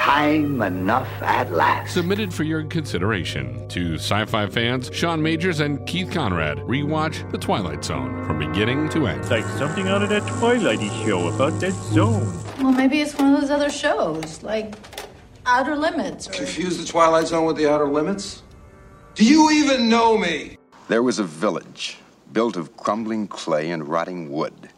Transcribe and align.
time 0.00 0.62
enough 0.62 1.08
at 1.20 1.52
last. 1.52 1.92
Submitted 1.92 2.32
for 2.32 2.42
your 2.42 2.64
consideration 2.64 3.68
to 3.68 3.96
sci 3.96 4.24
fi 4.24 4.46
fans 4.46 4.90
Sean 4.94 5.22
Majors 5.22 5.60
and 5.60 5.86
Keith 5.86 6.10
Conrad. 6.10 6.56
Rewatch 6.58 7.30
The 7.30 7.36
Twilight 7.36 7.84
Zone 7.84 8.24
from 8.24 8.38
beginning 8.38 8.88
to 8.90 9.06
end. 9.06 9.20
It's 9.20 9.30
like 9.30 9.44
something 9.44 9.88
out 9.88 10.02
of 10.02 10.08
that 10.08 10.22
Twilighty 10.22 10.88
show 11.04 11.28
about 11.28 11.60
that 11.60 11.72
zone. 11.72 12.32
Well, 12.58 12.72
maybe 12.72 13.02
it's 13.02 13.14
one 13.14 13.34
of 13.34 13.40
those 13.42 13.50
other 13.50 13.68
shows, 13.68 14.42
like 14.42 14.74
Outer 15.44 15.76
Limits. 15.76 16.28
Or... 16.28 16.32
Confuse 16.32 16.78
the 16.78 16.86
Twilight 16.86 17.26
Zone 17.26 17.44
with 17.44 17.56
the 17.56 17.70
Outer 17.70 17.86
Limits? 17.86 18.42
Do 19.14 19.24
you 19.26 19.50
even 19.50 19.90
know 19.90 20.16
me? 20.16 20.56
There 20.88 21.02
was 21.02 21.18
a 21.18 21.24
village 21.24 21.98
built 22.32 22.56
of 22.56 22.74
crumbling 22.78 23.28
clay 23.28 23.70
and 23.70 23.86
rotting 23.86 24.30
wood. 24.30 24.70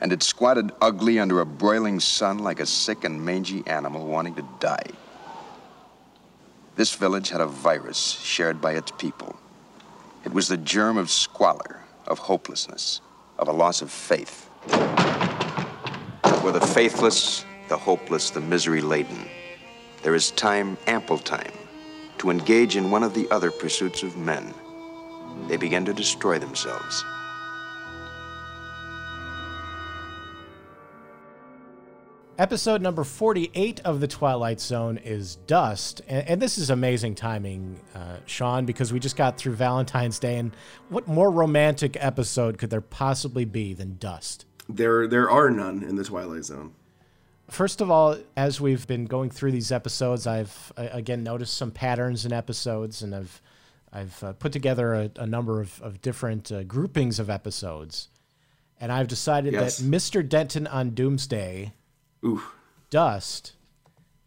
And 0.00 0.12
it 0.12 0.22
squatted 0.22 0.72
ugly 0.80 1.18
under 1.18 1.40
a 1.40 1.46
broiling 1.46 2.00
sun 2.00 2.38
like 2.38 2.60
a 2.60 2.66
sick 2.66 3.04
and 3.04 3.24
mangy 3.24 3.62
animal 3.66 4.06
wanting 4.06 4.34
to 4.36 4.48
die. 4.58 4.86
This 6.76 6.94
village 6.94 7.28
had 7.28 7.42
a 7.42 7.46
virus 7.46 8.18
shared 8.22 8.60
by 8.60 8.72
its 8.72 8.92
people. 8.92 9.36
It 10.24 10.32
was 10.32 10.48
the 10.48 10.56
germ 10.56 10.96
of 10.96 11.10
squalor, 11.10 11.82
of 12.06 12.18
hopelessness, 12.18 13.00
of 13.38 13.48
a 13.48 13.52
loss 13.52 13.82
of 13.82 13.90
faith. 13.90 14.48
For 16.40 16.52
the 16.52 16.66
faithless, 16.74 17.44
the 17.68 17.76
hopeless, 17.76 18.30
the 18.30 18.40
misery 18.40 18.80
laden, 18.80 19.28
there 20.02 20.14
is 20.14 20.30
time, 20.30 20.78
ample 20.86 21.18
time, 21.18 21.52
to 22.18 22.30
engage 22.30 22.76
in 22.76 22.90
one 22.90 23.02
of 23.02 23.12
the 23.12 23.30
other 23.30 23.50
pursuits 23.50 24.02
of 24.02 24.16
men. 24.16 24.54
They 25.48 25.56
begin 25.56 25.84
to 25.84 25.92
destroy 25.92 26.38
themselves. 26.38 27.04
Episode 32.40 32.80
number 32.80 33.04
48 33.04 33.80
of 33.84 34.00
The 34.00 34.08
Twilight 34.08 34.60
Zone 34.60 34.96
is 34.96 35.36
Dust. 35.46 36.00
And, 36.08 36.26
and 36.26 36.40
this 36.40 36.56
is 36.56 36.70
amazing 36.70 37.14
timing, 37.14 37.78
uh, 37.94 38.16
Sean, 38.24 38.64
because 38.64 38.94
we 38.94 38.98
just 38.98 39.14
got 39.14 39.36
through 39.36 39.52
Valentine's 39.52 40.18
Day. 40.18 40.38
And 40.38 40.56
what 40.88 41.06
more 41.06 41.30
romantic 41.30 41.98
episode 42.00 42.56
could 42.56 42.70
there 42.70 42.80
possibly 42.80 43.44
be 43.44 43.74
than 43.74 43.98
Dust? 43.98 44.46
There, 44.70 45.06
there 45.06 45.30
are 45.30 45.50
none 45.50 45.82
in 45.82 45.96
The 45.96 46.04
Twilight 46.04 46.46
Zone. 46.46 46.72
First 47.50 47.82
of 47.82 47.90
all, 47.90 48.16
as 48.38 48.58
we've 48.58 48.86
been 48.86 49.04
going 49.04 49.28
through 49.28 49.52
these 49.52 49.70
episodes, 49.70 50.26
I've 50.26 50.72
again 50.78 51.22
noticed 51.22 51.58
some 51.58 51.70
patterns 51.70 52.24
in 52.24 52.32
episodes, 52.32 53.02
and 53.02 53.14
I've 53.14 53.42
I've 53.92 54.24
uh, 54.24 54.32
put 54.32 54.52
together 54.52 54.94
a, 54.94 55.10
a, 55.16 55.26
number 55.26 55.60
of, 55.60 55.82
of 55.82 56.00
different 56.00 56.50
uh, 56.50 56.62
groupings 56.62 57.18
of 57.18 57.28
episodes, 57.28 58.08
and 58.80 58.90
I've 58.90 59.08
decided 59.08 59.52
yes. 59.52 59.76
that 59.76 59.84
Mr. 59.84 60.26
Denton 60.26 60.66
on 60.68 60.90
Doomsday 60.90 61.74
Ooh. 62.24 62.42
Dust, 62.90 63.52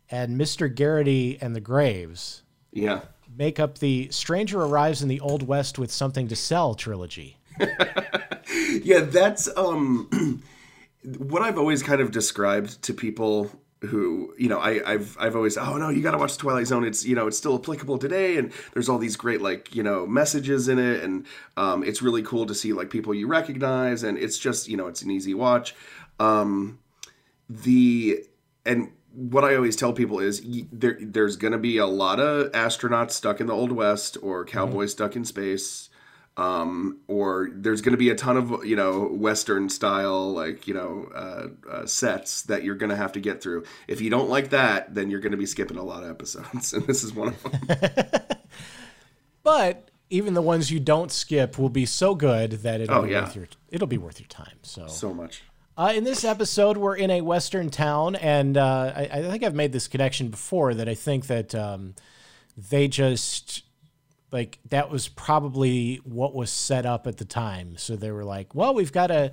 and 0.09 0.39
Mr. 0.39 0.73
Garrity 0.73 1.37
and 1.41 1.55
the 1.55 1.61
Graves. 1.61 2.43
Yeah. 2.71 3.01
Make 3.35 3.59
up 3.59 3.79
the 3.79 4.09
Stranger 4.11 4.61
Arrives 4.61 5.01
in 5.01 5.07
the 5.07 5.19
Old 5.19 5.43
West 5.43 5.77
with 5.77 5.91
Something 5.91 6.27
to 6.27 6.35
Sell 6.35 6.75
trilogy. 6.75 7.37
yeah, 8.83 9.01
that's 9.01 9.49
um 9.57 10.43
what 11.17 11.41
I've 11.41 11.57
always 11.57 11.83
kind 11.83 12.01
of 12.01 12.11
described 12.11 12.81
to 12.83 12.93
people 12.93 13.51
who 13.81 14.33
you 14.37 14.47
know 14.47 14.59
I, 14.59 14.79
have 14.93 15.17
I've 15.19 15.35
always 15.35 15.57
oh 15.57 15.77
no 15.77 15.89
you 15.89 16.01
got 16.01 16.11
to 16.11 16.17
watch 16.17 16.37
Twilight 16.37 16.67
Zone 16.67 16.85
it's 16.85 17.05
you 17.05 17.15
know 17.15 17.27
it's 17.27 17.37
still 17.37 17.55
applicable 17.55 17.97
today 17.97 18.37
and 18.37 18.53
there's 18.73 18.87
all 18.87 18.97
these 18.97 19.17
great 19.17 19.41
like 19.41 19.75
you 19.75 19.83
know 19.83 20.07
messages 20.07 20.69
in 20.69 20.79
it 20.79 21.03
and 21.03 21.25
um, 21.57 21.83
it's 21.83 22.01
really 22.01 22.23
cool 22.23 22.45
to 22.45 22.55
see 22.55 22.71
like 22.71 22.89
people 22.89 23.13
you 23.13 23.27
recognize 23.27 24.03
and 24.03 24.17
it's 24.17 24.37
just 24.37 24.69
you 24.69 24.77
know 24.77 24.87
it's 24.87 25.01
an 25.01 25.11
easy 25.11 25.33
watch 25.33 25.75
um, 26.19 26.79
the 27.61 28.25
and 28.65 28.91
what 29.13 29.43
I 29.43 29.55
always 29.55 29.75
tell 29.75 29.93
people 29.93 30.19
is 30.19 30.41
there 30.71 30.97
there's 30.99 31.37
going 31.37 31.51
to 31.51 31.59
be 31.59 31.77
a 31.77 31.85
lot 31.85 32.19
of 32.19 32.51
astronauts 32.51 33.11
stuck 33.11 33.39
in 33.39 33.47
the 33.47 33.53
old 33.53 33.71
west 33.71 34.17
or 34.21 34.45
cowboys 34.45 34.91
mm-hmm. 34.91 34.97
stuck 34.97 35.15
in 35.15 35.25
space 35.25 35.89
um, 36.35 36.99
or 37.07 37.51
there's 37.53 37.81
going 37.81 37.91
to 37.91 37.97
be 37.97 38.09
a 38.09 38.15
ton 38.15 38.37
of 38.37 38.65
you 38.65 38.75
know 38.75 39.07
western 39.11 39.69
style 39.69 40.33
like 40.33 40.67
you 40.67 40.73
know 40.73 41.07
uh, 41.13 41.47
uh, 41.69 41.85
sets 41.85 42.43
that 42.43 42.63
you're 42.63 42.75
going 42.75 42.89
to 42.89 42.95
have 42.95 43.11
to 43.11 43.19
get 43.19 43.41
through 43.41 43.63
if 43.87 44.01
you 44.01 44.09
don't 44.09 44.29
like 44.29 44.49
that 44.49 44.93
then 44.95 45.11
you're 45.11 45.19
going 45.19 45.31
to 45.31 45.37
be 45.37 45.45
skipping 45.45 45.77
a 45.77 45.83
lot 45.83 46.03
of 46.03 46.09
episodes 46.09 46.73
and 46.73 46.85
this 46.87 47.03
is 47.03 47.13
one 47.13 47.29
of 47.29 47.43
them 47.43 48.17
but 49.43 49.91
even 50.09 50.33
the 50.33 50.41
ones 50.41 50.71
you 50.71 50.79
don't 50.79 51.11
skip 51.11 51.57
will 51.57 51.69
be 51.69 51.85
so 51.85 52.15
good 52.15 52.51
that 52.63 52.81
it'll 52.81 52.99
oh, 52.99 53.03
be 53.03 53.11
yeah. 53.11 53.21
worth 53.21 53.35
your 53.35 53.47
it'll 53.69 53.87
be 53.87 53.97
worth 53.97 54.19
your 54.19 54.27
time 54.27 54.57
so 54.63 54.87
so 54.87 55.13
much 55.13 55.43
uh, 55.77 55.93
in 55.95 56.03
this 56.03 56.23
episode, 56.23 56.77
we're 56.77 56.95
in 56.95 57.09
a 57.09 57.21
western 57.21 57.69
town, 57.69 58.15
and 58.15 58.57
uh, 58.57 58.93
I, 58.95 59.09
I, 59.11 59.21
think 59.23 59.43
I've 59.43 59.55
made 59.55 59.71
this 59.71 59.87
connection 59.87 60.29
before 60.29 60.75
that 60.75 60.87
I 60.87 60.93
think 60.93 61.27
that 61.27 61.55
um, 61.55 61.95
they 62.55 62.87
just 62.87 63.63
like 64.31 64.59
that 64.69 64.91
was 64.91 65.07
probably 65.07 65.95
what 66.03 66.35
was 66.35 66.51
set 66.51 66.85
up 66.85 67.07
at 67.07 67.17
the 67.17 67.25
time. 67.25 67.75
So 67.77 67.95
they 67.95 68.11
were 68.11 68.23
like, 68.23 68.53
"Well, 68.53 68.75
we've 68.75 68.91
got 68.91 69.09
a 69.09 69.31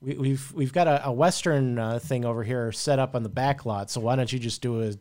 we, 0.00 0.10
have 0.10 0.18
we've, 0.20 0.52
we've 0.52 0.72
got 0.72 0.88
a, 0.88 1.06
a 1.06 1.12
western 1.12 1.78
uh, 1.78 1.98
thing 2.00 2.24
over 2.24 2.42
here 2.42 2.72
set 2.72 2.98
up 2.98 3.14
on 3.14 3.22
the 3.22 3.28
back 3.28 3.64
lot. 3.64 3.90
So 3.90 4.00
why 4.00 4.16
don't 4.16 4.32
you 4.32 4.38
just 4.40 4.60
do 4.62 4.82
a, 4.82 4.94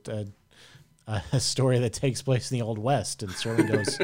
a, 1.07 1.23
a 1.33 1.39
story 1.39 1.79
that 1.79 1.93
takes 1.93 2.21
place 2.21 2.51
in 2.51 2.59
the 2.59 2.63
old 2.63 2.77
west?" 2.77 3.23
And 3.23 3.31
Serling 3.31 3.71
goes, 3.71 3.97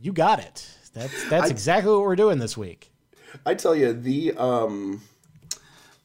"You 0.00 0.12
got 0.12 0.40
it. 0.40 0.68
That's 0.94 1.28
that's 1.28 1.46
I, 1.46 1.50
exactly 1.50 1.92
what 1.92 2.02
we're 2.02 2.16
doing 2.16 2.40
this 2.40 2.56
week." 2.56 2.90
I 3.46 3.54
tell 3.54 3.76
you 3.76 3.92
the 3.92 4.32
um 4.36 5.00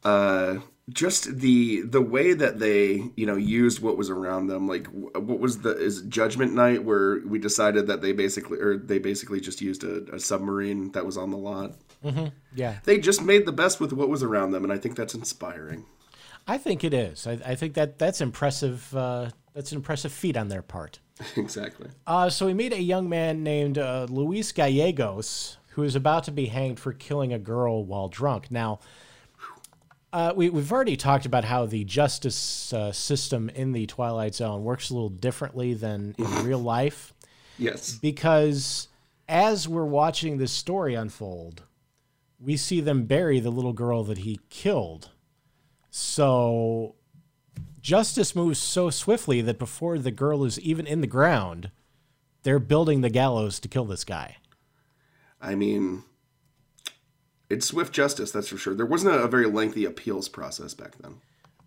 uh, 0.07 0.61
just 0.89 1.39
the 1.39 1.81
the 1.81 2.01
way 2.01 2.33
that 2.33 2.59
they 2.59 3.03
you 3.17 3.25
know 3.25 3.35
used 3.35 3.81
what 3.81 3.97
was 3.97 4.09
around 4.09 4.47
them 4.47 4.69
like 4.69 4.87
what 4.87 5.39
was 5.39 5.59
the 5.59 5.75
is 5.77 6.01
judgment 6.03 6.53
night 6.53 6.81
where 6.81 7.19
we 7.25 7.37
decided 7.37 7.87
that 7.87 8.01
they 8.01 8.13
basically 8.13 8.57
or 8.57 8.77
they 8.77 8.97
basically 8.97 9.41
just 9.41 9.59
used 9.59 9.83
a, 9.83 10.15
a 10.15 10.19
submarine 10.19 10.91
that 10.93 11.05
was 11.05 11.17
on 11.17 11.29
the 11.29 11.37
lot? 11.37 11.75
Mm-hmm. 12.05 12.27
yeah. 12.55 12.77
They 12.83 12.99
just 12.99 13.21
made 13.21 13.45
the 13.45 13.51
best 13.51 13.81
with 13.81 13.91
what 13.91 14.07
was 14.07 14.23
around 14.23 14.51
them 14.51 14.63
and 14.63 14.71
i 14.71 14.77
think 14.77 14.95
that's 14.95 15.13
inspiring. 15.13 15.85
I 16.49 16.57
think 16.57 16.85
it 16.85 16.93
is. 16.93 17.27
I, 17.27 17.33
I 17.45 17.55
think 17.55 17.73
that 17.73 17.99
that's 17.99 18.21
impressive 18.21 18.95
uh, 18.95 19.31
that's 19.53 19.73
an 19.73 19.77
impressive 19.77 20.13
feat 20.13 20.37
on 20.37 20.47
their 20.47 20.61
part. 20.61 20.99
Exactly. 21.35 21.89
Uh, 22.05 22.29
so 22.29 22.45
we 22.45 22.53
meet 22.53 22.71
a 22.71 22.81
young 22.81 23.09
man 23.09 23.43
named 23.43 23.77
uh, 23.77 24.05
luis 24.09 24.53
gallegos 24.53 25.57
who 25.71 25.83
is 25.83 25.95
about 25.95 26.23
to 26.23 26.31
be 26.31 26.45
hanged 26.45 26.79
for 26.79 26.93
killing 26.93 27.33
a 27.33 27.39
girl 27.39 27.83
while 27.83 28.07
drunk. 28.07 28.49
Now 28.49 28.79
uh, 30.13 30.33
we, 30.35 30.45
have 30.45 30.71
already 30.71 30.95
talked 30.95 31.25
about 31.25 31.43
how 31.43 31.65
the 31.65 31.83
justice 31.83 32.71
uh, 32.73 32.91
system 32.91 33.49
in 33.49 33.73
the 33.73 33.85
Twilight 33.85 34.35
Zone 34.35 34.63
works 34.63 34.89
a 34.89 34.93
little 34.93 35.09
differently 35.09 35.73
than 35.73 36.15
in 36.17 36.25
real 36.45 36.59
life. 36.59 37.13
Yes. 37.57 37.93
Because 37.95 38.87
as 39.27 39.67
we're 39.67 39.85
watching 39.85 40.37
this 40.37 40.51
story 40.51 40.93
unfold, 40.93 41.63
we 42.39 42.55
see 42.55 42.81
them 42.81 43.05
bury 43.05 43.39
the 43.39 43.49
little 43.49 43.73
girl 43.73 44.03
that 44.05 44.19
he 44.19 44.39
killed. 44.49 45.09
So 45.89 46.95
justice 47.81 48.35
moves 48.35 48.59
so 48.59 48.89
swiftly 48.89 49.41
that 49.41 49.59
before 49.59 49.97
the 49.97 50.11
girl 50.11 50.45
is 50.45 50.59
even 50.59 50.85
in 50.87 51.01
the 51.01 51.07
ground, 51.07 51.71
they're 52.43 52.59
building 52.59 53.01
the 53.01 53.09
gallows 53.09 53.59
to 53.59 53.67
kill 53.67 53.85
this 53.85 54.03
guy. 54.03 54.37
I 55.41 55.55
mean, 55.55 56.03
it's 57.49 57.65
swift 57.65 57.93
justice, 57.93 58.31
that's 58.31 58.47
for 58.47 58.57
sure. 58.57 58.73
There 58.73 58.85
wasn't 58.85 59.15
a, 59.15 59.23
a 59.23 59.27
very 59.27 59.45
lengthy 59.45 59.85
appeals 59.85 60.27
process 60.27 60.73
back 60.73 60.97
then. 60.97 61.15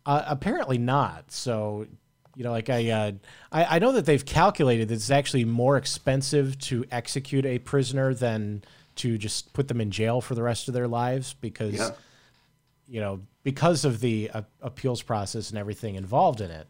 Uh, 0.06 0.22
apparently 0.26 0.78
not. 0.78 1.30
So, 1.32 1.86
you 2.34 2.44
know, 2.44 2.50
like 2.50 2.68
I, 2.70 2.90
uh, 2.90 3.12
I, 3.52 3.76
I 3.76 3.78
know 3.78 3.92
that 3.92 4.06
they've 4.06 4.24
calculated 4.24 4.88
that 4.88 4.94
it's 4.94 5.10
actually 5.10 5.44
more 5.44 5.76
expensive 5.76 6.58
to 6.60 6.84
execute 6.90 7.46
a 7.46 7.58
prisoner 7.58 8.14
than 8.14 8.62
to 8.96 9.18
just 9.18 9.52
put 9.52 9.68
them 9.68 9.80
in 9.80 9.90
jail 9.90 10.20
for 10.20 10.34
the 10.34 10.42
rest 10.42 10.68
of 10.68 10.74
their 10.74 10.88
lives 10.88 11.34
because, 11.40 11.74
yeah. 11.74 11.90
you 12.88 13.00
know, 13.00 13.20
because 13.42 13.84
of 13.84 14.00
the 14.00 14.30
uh, 14.32 14.42
appeals 14.60 15.02
process 15.02 15.50
and 15.50 15.58
everything 15.58 15.94
involved 15.94 16.40
in 16.40 16.50
it. 16.50 16.66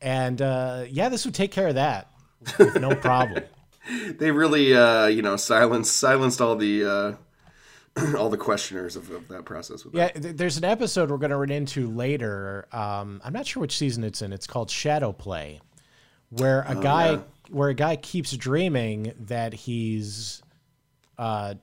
And 0.00 0.42
uh, 0.42 0.84
yeah, 0.88 1.08
this 1.08 1.24
would 1.24 1.34
take 1.34 1.50
care 1.50 1.68
of 1.68 1.76
that 1.76 2.10
with 2.58 2.80
no 2.80 2.94
problem. 2.94 3.44
they 4.18 4.30
really, 4.30 4.74
uh, 4.74 5.06
you 5.06 5.22
know, 5.22 5.36
silenced 5.36 5.96
silenced 5.96 6.40
all 6.40 6.56
the 6.56 6.84
uh, 6.84 7.12
all 8.18 8.28
the 8.28 8.36
questioners 8.36 8.96
of, 8.96 9.10
of 9.10 9.28
that 9.28 9.44
process. 9.44 9.86
yeah, 9.92 10.10
that. 10.14 10.36
there's 10.36 10.56
an 10.56 10.64
episode 10.64 11.10
we're 11.10 11.18
going 11.18 11.30
to 11.30 11.36
run 11.36 11.50
into 11.50 11.90
later. 11.90 12.66
Um, 12.72 13.20
I'm 13.24 13.32
not 13.32 13.46
sure 13.46 13.60
which 13.60 13.76
season 13.76 14.02
it's 14.02 14.20
in. 14.22 14.32
It's 14.32 14.46
called 14.46 14.70
Shadow 14.70 15.12
Play, 15.12 15.60
where 16.30 16.62
a 16.62 16.76
oh, 16.76 16.82
guy 16.82 17.12
yeah. 17.12 17.20
where 17.50 17.68
a 17.68 17.74
guy 17.74 17.96
keeps 17.96 18.36
dreaming 18.36 19.12
that 19.26 19.54
he's 19.54 20.42
uh, 21.18 21.54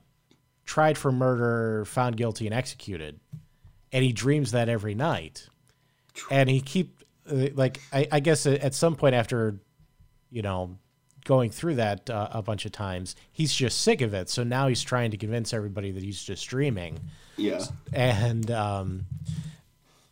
tried 0.64 0.96
for 0.96 1.12
murder, 1.12 1.84
found 1.84 2.16
guilty, 2.16 2.46
and 2.46 2.54
executed, 2.54 3.20
and 3.92 4.02
he 4.02 4.12
dreams 4.12 4.52
that 4.52 4.70
every 4.70 4.94
night, 4.94 5.48
and 6.30 6.48
he 6.48 6.62
keep 6.62 7.04
uh, 7.30 7.48
like 7.54 7.78
I, 7.92 8.08
I 8.10 8.20
guess 8.20 8.46
at 8.46 8.74
some 8.74 8.96
point 8.96 9.14
after 9.14 9.58
you 10.30 10.40
know 10.40 10.78
going 11.24 11.50
through 11.50 11.76
that 11.76 12.08
uh, 12.10 12.28
a 12.32 12.42
bunch 12.42 12.64
of 12.64 12.72
times. 12.72 13.16
He's 13.30 13.54
just 13.54 13.80
sick 13.80 14.00
of 14.00 14.14
it. 14.14 14.28
So 14.28 14.42
now 14.42 14.68
he's 14.68 14.82
trying 14.82 15.10
to 15.12 15.16
convince 15.16 15.52
everybody 15.52 15.90
that 15.90 16.02
he's 16.02 16.22
just 16.22 16.46
dreaming. 16.48 17.00
Yeah. 17.36 17.64
And 17.92 18.50
um, 18.50 19.06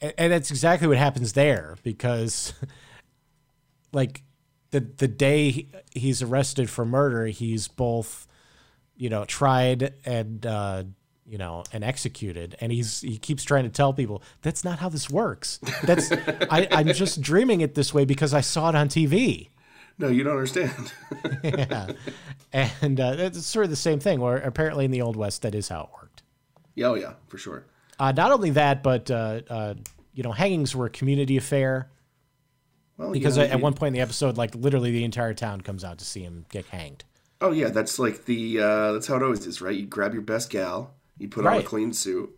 and, 0.01 0.15
and 0.17 0.33
that's 0.33 0.51
exactly 0.51 0.89
what 0.89 0.97
happens 0.97 1.33
there 1.33 1.77
because 1.83 2.55
like 3.93 4.23
the 4.71 4.81
the 4.81 5.09
day 5.09 5.67
he's 5.93 6.23
arrested 6.23 6.71
for 6.71 6.85
murder, 6.85 7.27
he's 7.27 7.69
both 7.69 8.27
you 8.97 9.09
know 9.09 9.25
tried 9.25 9.95
and 10.05 10.45
uh, 10.47 10.85
you 11.27 11.39
know 11.39 11.65
and 11.73 11.85
executed, 11.85 12.57
and 12.61 12.73
he's 12.73 13.01
he 13.01 13.19
keeps 13.19 13.45
trying 13.45 13.65
to 13.65 13.71
tell 13.71 13.93
people 13.93 14.23
that's 14.43 14.65
not 14.65 14.79
how 14.79 14.89
this 14.89 15.11
works. 15.11 15.59
That's 15.85 16.13
I, 16.51 16.69
I'm 16.71 16.89
just 16.89 17.21
dreaming 17.21 17.61
it 17.61 17.75
this 17.75 17.93
way 17.93 18.05
because 18.05 18.35
I 18.35 18.41
saw 18.41 18.69
it 18.69 18.75
on 18.75 18.89
TV. 18.89 19.49
No, 20.01 20.09
you 20.09 20.25
don't 20.25 20.33
understand. 20.33 20.93
yeah. 21.45 21.91
And 22.83 22.99
uh, 22.99 23.15
it's 23.19 23.45
sort 23.45 23.65
of 23.65 23.71
the 23.71 23.77
same 23.77 24.01
thing. 24.01 24.19
Where 24.21 24.39
apparently 24.39 24.85
in 24.85 24.91
the 24.91 25.03
Old 25.03 25.15
West, 25.17 25.43
that 25.43 25.55
is 25.55 25.69
how 25.69 25.83
it 25.83 25.89
worked. 26.01 26.23
yeah, 26.75 26.87
oh 26.89 26.95
yeah, 26.95 27.13
for 27.29 27.39
sure. 27.39 27.65
Uh, 27.99 28.13
not 28.13 28.33
only 28.33 28.51
that, 28.51 28.83
but 28.83 29.11
uh, 29.11 29.43
uh, 29.49 29.75
you 30.15 30.23
know, 30.23 30.33
hangings 30.33 30.75
were 30.75 30.87
a 30.87 30.91
community 30.91 31.37
affair 31.37 31.91
Well, 32.97 33.13
because 33.13 33.37
at 33.39 33.51
you- 33.53 33.59
one 33.59 33.75
point 33.75 33.89
in 33.89 33.93
the 33.95 34.01
episode, 34.01 34.37
like 34.39 34.55
literally 34.55 34.91
the 34.91 35.05
entire 35.05 35.35
town 35.35 35.61
comes 35.61 35.85
out 35.85 35.99
to 35.99 36.05
see 36.05 36.23
him 36.23 36.47
get 36.51 36.65
hanged. 36.67 37.05
Oh 37.43 37.53
yeah, 37.53 37.69
that's 37.69 37.99
like 37.99 38.25
the 38.25 38.59
uh, 38.61 38.93
that's 38.93 39.07
how 39.07 39.17
it 39.17 39.23
always 39.23 39.47
is, 39.47 39.61
right? 39.61 39.75
You 39.77 39.87
grab 39.87 40.13
your 40.15 40.23
best 40.23 40.51
gal, 40.51 40.95
you 41.19 41.29
put 41.29 41.47
on 41.47 41.59
a 41.59 41.63
clean 41.63 41.93
suit, 41.93 42.31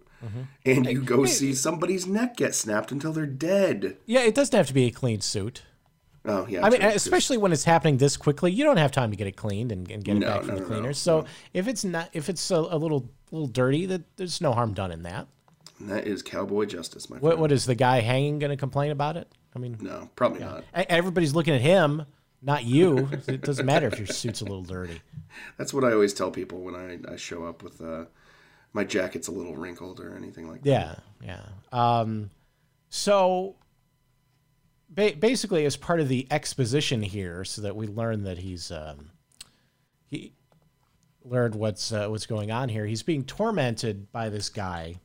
and 0.66 0.86
you 0.86 1.00
go 1.02 1.24
see 1.26 1.54
somebody's 1.54 2.06
neck 2.06 2.36
get 2.36 2.54
snapped 2.54 2.92
until 2.92 3.12
they're 3.12 3.26
dead. 3.26 3.96
Yeah, 4.06 4.20
it 4.22 4.34
doesn't 4.34 4.56
have 4.56 4.66
to 4.68 4.74
be 4.74 4.84
a 4.86 4.90
clean 4.90 5.20
suit. 5.20 5.62
Oh 6.24 6.46
yeah, 6.48 6.64
I 6.64 6.70
mean, 6.70 6.80
true, 6.80 6.90
especially 6.90 7.36
when 7.36 7.52
it's 7.52 7.64
happening 7.64 7.96
this 7.96 8.16
quickly, 8.16 8.52
you 8.52 8.62
don't 8.64 8.76
have 8.76 8.92
time 8.92 9.10
to 9.10 9.16
get 9.16 9.26
it 9.26 9.36
cleaned 9.36 9.72
and, 9.72 9.90
and 9.90 10.04
get 10.04 10.16
it 10.16 10.20
No, 10.20 10.26
back 10.28 10.40
no, 10.42 10.46
from 10.46 10.54
the 10.54 10.60
no, 10.60 10.66
cleaners. 10.68 11.06
no, 11.06 11.22
so 11.22 11.26
if 11.52 11.66
it's 11.66 11.84
not, 11.84 12.10
if 12.12 12.28
it's 12.28 12.50
a, 12.50 12.56
a 12.56 12.78
little 12.78 13.10
little 13.32 13.48
dirty, 13.48 13.86
that 13.86 14.02
there's 14.16 14.40
no 14.40 14.52
harm 14.52 14.72
done 14.72 14.92
in 14.92 15.02
that. 15.02 15.26
that 15.80 16.06
is 16.06 16.22
cowboy 16.22 16.64
justice, 16.66 17.10
my 17.10 17.16
What 17.16 17.30
friend. 17.30 17.40
what 17.40 17.50
is 17.52 17.66
the 17.66 17.74
guy 17.74 18.00
hanging 18.00 18.38
going 18.38 18.50
to 18.50 18.56
complain 18.56 18.92
about 18.92 19.16
it? 19.16 19.26
I 19.56 19.58
mean, 19.58 19.76
No, 19.80 20.08
probably 20.16 20.40
not. 20.40 20.60
e- 20.78 20.84
everybody's 20.88 21.34
looking 21.34 21.54
at 21.54 21.60
him, 21.60 22.06
not 22.40 22.64
you. 22.64 23.08
it 23.26 23.40
doesn't 23.42 23.66
matter 23.66 23.88
if 23.88 23.98
your 23.98 24.06
suit's 24.06 24.40
a 24.42 24.44
little 24.44 24.62
dirty. 24.62 25.00
That's 25.58 25.74
what 25.74 25.82
I 25.84 25.92
always 25.92 26.14
tell 26.14 26.30
people 26.30 26.60
when 26.60 26.74
I, 26.76 26.98
I 27.12 27.16
show 27.16 27.44
up 27.46 27.62
with 27.64 27.80
uh, 27.80 28.04
my 28.72 28.84
jacket's 28.84 29.28
a 29.28 29.32
little 29.32 29.56
wrinkled 29.56 29.98
or 29.98 30.14
anything 30.16 30.48
like 30.48 30.62
that. 30.62 30.68
Yeah, 30.70 30.94
yeah. 31.72 32.00
Um, 32.00 32.30
so 32.90 33.56
ba- 34.94 35.14
basically, 35.18 35.64
as 35.64 35.76
part 35.76 36.00
of 36.00 36.08
the 36.08 36.26
exposition 36.30 37.02
here, 37.02 37.44
so 37.44 37.62
that 37.62 37.76
we 37.76 37.86
learn 37.86 38.24
that 38.24 38.38
he's 38.38 38.70
um, 38.70 39.10
he 40.06 40.32
learned 41.24 41.54
what's 41.54 41.92
uh, 41.92 42.08
what's 42.08 42.26
going 42.26 42.50
on 42.50 42.68
here. 42.68 42.86
He's 42.86 43.02
being 43.02 43.24
tormented 43.24 44.10
by 44.12 44.28
this 44.28 44.48
guy, 44.48 44.96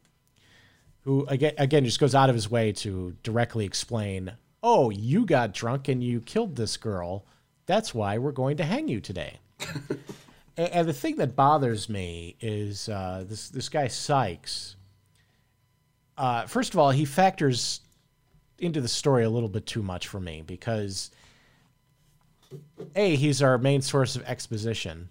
who 1.01 1.25
again 1.27 1.53
again 1.57 1.85
just 1.85 1.99
goes 1.99 2.15
out 2.15 2.29
of 2.29 2.35
his 2.35 2.49
way 2.49 2.71
to 2.73 3.15
directly 3.23 3.65
explain. 3.65 4.33
Oh, 4.63 4.89
you 4.89 5.25
got 5.25 5.53
drunk 5.53 5.87
and 5.87 6.03
you 6.03 6.19
killed 6.19 6.55
this 6.55 6.77
girl. 6.77 7.25
That's 7.67 7.93
why 7.93 8.17
we're 8.17 8.31
going 8.31 8.57
to 8.57 8.63
hang 8.63 8.87
you 8.87 8.99
today. 8.99 9.39
and, 10.57 10.69
and 10.71 10.87
the 10.87 10.93
thing 10.93 11.17
that 11.17 11.35
bothers 11.35 11.89
me 11.89 12.35
is 12.39 12.89
uh, 12.89 13.23
this 13.27 13.49
this 13.49 13.69
guy 13.69 13.87
Sykes 13.87 14.77
uh, 16.17 16.47
first 16.47 16.73
of 16.73 16.79
all, 16.79 16.91
he 16.91 17.05
factors 17.05 17.81
into 18.59 18.81
the 18.81 18.87
story 18.87 19.23
a 19.23 19.29
little 19.29 19.49
bit 19.49 19.65
too 19.65 19.83
much 19.83 20.07
for 20.07 20.19
me 20.19 20.41
because 20.45 21.11
a 22.95 23.15
he's 23.15 23.41
our 23.41 23.57
main 23.57 23.81
source 23.81 24.15
of 24.15 24.23
exposition. 24.23 25.09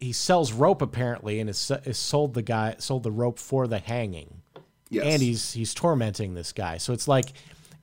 He 0.00 0.12
sells 0.12 0.52
rope 0.52 0.82
apparently, 0.82 1.38
and 1.38 1.48
is, 1.48 1.70
is 1.84 1.98
sold 1.98 2.34
the 2.34 2.42
guy 2.42 2.76
sold 2.78 3.02
the 3.04 3.10
rope 3.12 3.38
for 3.38 3.66
the 3.66 3.78
hanging, 3.78 4.42
Yes. 4.90 5.04
and 5.06 5.22
he's 5.22 5.52
he's 5.52 5.74
tormenting 5.74 6.34
this 6.34 6.52
guy. 6.52 6.78
So 6.78 6.92
it's 6.92 7.06
like 7.08 7.32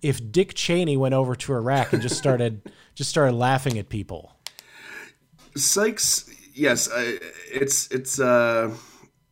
if 0.01 0.31
Dick 0.31 0.53
Cheney 0.53 0.97
went 0.97 1.13
over 1.13 1.35
to 1.35 1.53
Iraq 1.53 1.93
and 1.93 2.01
just 2.01 2.17
started 2.17 2.61
just 2.95 3.09
started 3.09 3.35
laughing 3.35 3.77
at 3.79 3.89
people. 3.89 4.35
Sykes, 5.55 6.29
yes, 6.53 6.89
I, 6.93 7.19
it's 7.51 7.87
it's 7.91 8.19
uh, 8.19 8.73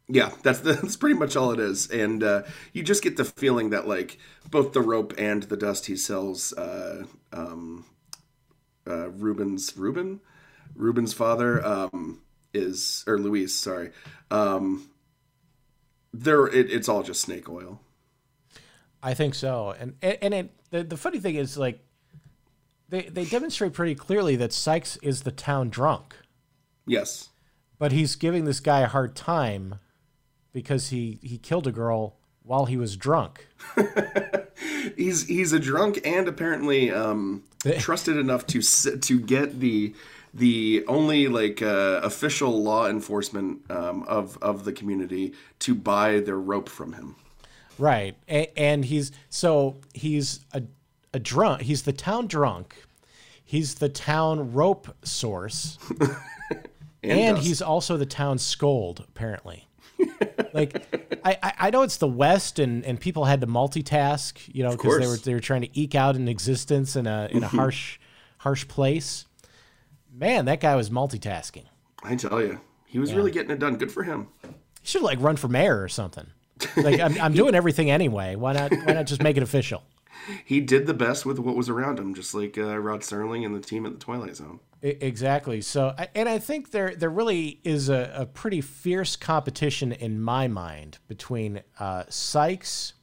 yeah, 0.09 0.31
that's 0.44 0.59
that's 0.62 0.95
pretty 0.95 1.18
much 1.18 1.36
all 1.36 1.51
it 1.51 1.59
is, 1.59 1.89
and 1.89 2.24
uh, 2.24 2.44
you 2.74 2.83
just 2.83 3.04
get 3.04 3.18
the 3.18 3.25
feeling 3.25 3.69
that 3.71 3.88
like 3.88 4.18
both 4.50 4.74
the 4.74 4.81
rope 4.81 5.13
and 5.18 5.44
the 5.44 5.57
dust 5.57 5.88
he 5.88 5.95
sells, 5.95 6.54
uh, 6.54 7.04
um, 7.33 7.86
uh, 8.88 9.09
Ruben's 9.09 9.75
Ruben, 9.77 10.21
Ruben's 10.75 11.13
father, 11.13 11.65
um, 11.65 12.21
is 12.54 13.04
or 13.07 13.18
Luis, 13.19 13.54
sorry, 13.54 13.92
um, 14.31 14.89
there 16.13 16.48
it, 16.48 16.71
it's 16.71 16.88
all 16.88 17.04
just 17.04 17.21
snake 17.21 17.50
oil. 17.50 17.81
I 19.04 19.13
think 19.13 19.36
so, 19.36 19.75
and 19.77 19.95
and 20.01 20.18
and 20.21 20.33
it, 20.33 20.51
the 20.71 20.83
the 20.83 20.98
funny 20.98 21.19
thing 21.19 21.36
is 21.36 21.57
like 21.57 21.80
they 22.88 23.04
they 23.04 23.25
demonstrate 23.25 23.74
pretty 23.74 23.95
clearly 23.95 24.38
that 24.38 24.54
Sykes 24.54 24.98
is 24.98 25.24
the 25.24 25.31
town 25.31 25.69
drunk, 25.69 26.15
Yes, 26.86 27.30
but 27.77 27.92
he's 27.92 28.15
giving 28.15 28.45
this 28.45 28.62
guy 28.62 28.80
a 28.80 28.88
hard 28.88 29.13
time 29.13 29.75
because 30.53 30.89
he 30.89 31.19
he 31.21 31.38
killed 31.38 31.67
a 31.67 31.71
girl 31.71 32.15
while 32.44 32.65
he 32.65 32.77
was 32.77 32.95
drunk. 32.95 33.47
he's 34.95 35.27
he's 35.27 35.53
a 35.53 35.59
drunk 35.59 35.99
and 36.05 36.27
apparently 36.27 36.91
um, 36.91 37.44
trusted 37.79 38.17
enough 38.17 38.47
to 38.47 38.61
to 38.61 39.19
get 39.19 39.59
the 39.59 39.94
the 40.33 40.83
only 40.88 41.27
like 41.27 41.61
uh, 41.61 42.01
official 42.03 42.63
law 42.63 42.88
enforcement 42.88 43.69
um, 43.69 44.03
of 44.03 44.38
of 44.41 44.63
the 44.63 44.71
community 44.71 45.33
to 45.59 45.75
buy 45.75 46.19
their 46.19 46.39
rope 46.39 46.69
from 46.69 46.94
him. 46.94 47.15
Right, 47.79 48.17
and, 48.27 48.47
and 48.55 48.85
he's 48.85 49.11
so 49.29 49.77
he's 49.94 50.39
a 50.53 50.63
a 51.13 51.19
drunk. 51.19 51.61
He's 51.61 51.83
the 51.83 51.94
town 51.94 52.27
drunk. 52.27 52.75
He's 53.44 53.75
the 53.75 53.89
town 53.89 54.53
rope 54.53 54.94
source, 55.03 55.77
and, 57.03 57.35
dust. 57.38 57.47
he's 57.47 57.61
also 57.61 57.95
the 57.97 58.05
town 58.05 58.38
scold. 58.39 59.05
Apparently, 59.07 59.67
like 60.53 60.83
I, 61.23 61.38
I 61.41 61.53
I 61.59 61.69
know 61.69 61.81
it's 61.81 61.97
the 61.97 62.07
West, 62.07 62.59
and 62.59 62.85
and 62.85 62.99
people 62.99 63.25
had 63.25 63.41
to 63.41 63.47
multitask, 63.47 64.39
you 64.53 64.63
know, 64.63 64.71
because 64.71 64.99
they 64.99 65.07
were 65.07 65.17
they 65.17 65.33
were 65.33 65.39
trying 65.39 65.61
to 65.61 65.79
eke 65.79 65.95
out 65.95 66.15
an 66.15 66.27
existence 66.27 66.95
in 66.95 67.07
a 67.07 67.27
in 67.31 67.44
a 67.44 67.47
mm-hmm. 67.47 67.57
harsh 67.57 67.99
harsh 68.39 68.67
place. 68.67 69.25
Man, 70.13 70.45
that 70.45 70.59
guy 70.59 70.75
was 70.75 70.89
multitasking. 70.89 71.65
I 72.03 72.15
tell 72.15 72.41
you, 72.41 72.59
he 72.85 72.99
was 72.99 73.13
really 73.13 73.31
getting 73.31 73.51
it 73.51 73.59
done. 73.59 73.75
Good 73.77 73.91
for 73.91 74.03
him. 74.03 74.27
He 74.44 74.88
should 74.88 75.03
like 75.03 75.19
run 75.21 75.35
for 75.35 75.47
mayor 75.47 75.81
or 75.81 75.89
something. 75.89 76.27
Like 76.75 76.99
I'm, 76.99 77.19
I'm 77.19 77.33
doing 77.35 77.55
everything 77.55 77.91
anyway. 77.91 78.35
Why 78.35 78.53
not? 78.53 78.71
Why 78.71 78.94
not 78.94 79.05
just 79.05 79.21
make 79.21 79.38
it 79.38 79.44
official? 79.44 79.83
He 80.44 80.60
did 80.62 80.88
the 80.88 80.94
best 80.94 81.25
with 81.25 81.40
what 81.40 81.56
was 81.56 81.69
around 81.69 82.00
him, 82.00 82.14
just 82.14 82.33
like 82.33 82.57
uh, 82.57 82.78
Rod 82.80 83.02
Serling 83.02 83.45
and 83.45 83.56
the 83.56 83.59
team 83.62 83.86
at 83.86 83.94
the 83.94 84.00
Twilight 84.00 84.36
Zone. 84.36 84.59
Exactly. 84.81 85.62
So, 85.62 85.95
and 86.14 86.30
I 86.30 86.38
think 86.40 86.71
there 86.71 86.95
there 86.95 87.09
really 87.09 87.59
is 87.64 87.90
a, 87.90 88.12
a 88.16 88.26
pretty 88.26 88.62
fierce 88.62 89.16
competition 89.16 89.92
in 89.92 90.21
my 90.21 90.47
mind 90.47 91.00
between 91.07 91.62
uh, 91.80 92.04
Sykes 92.09 92.94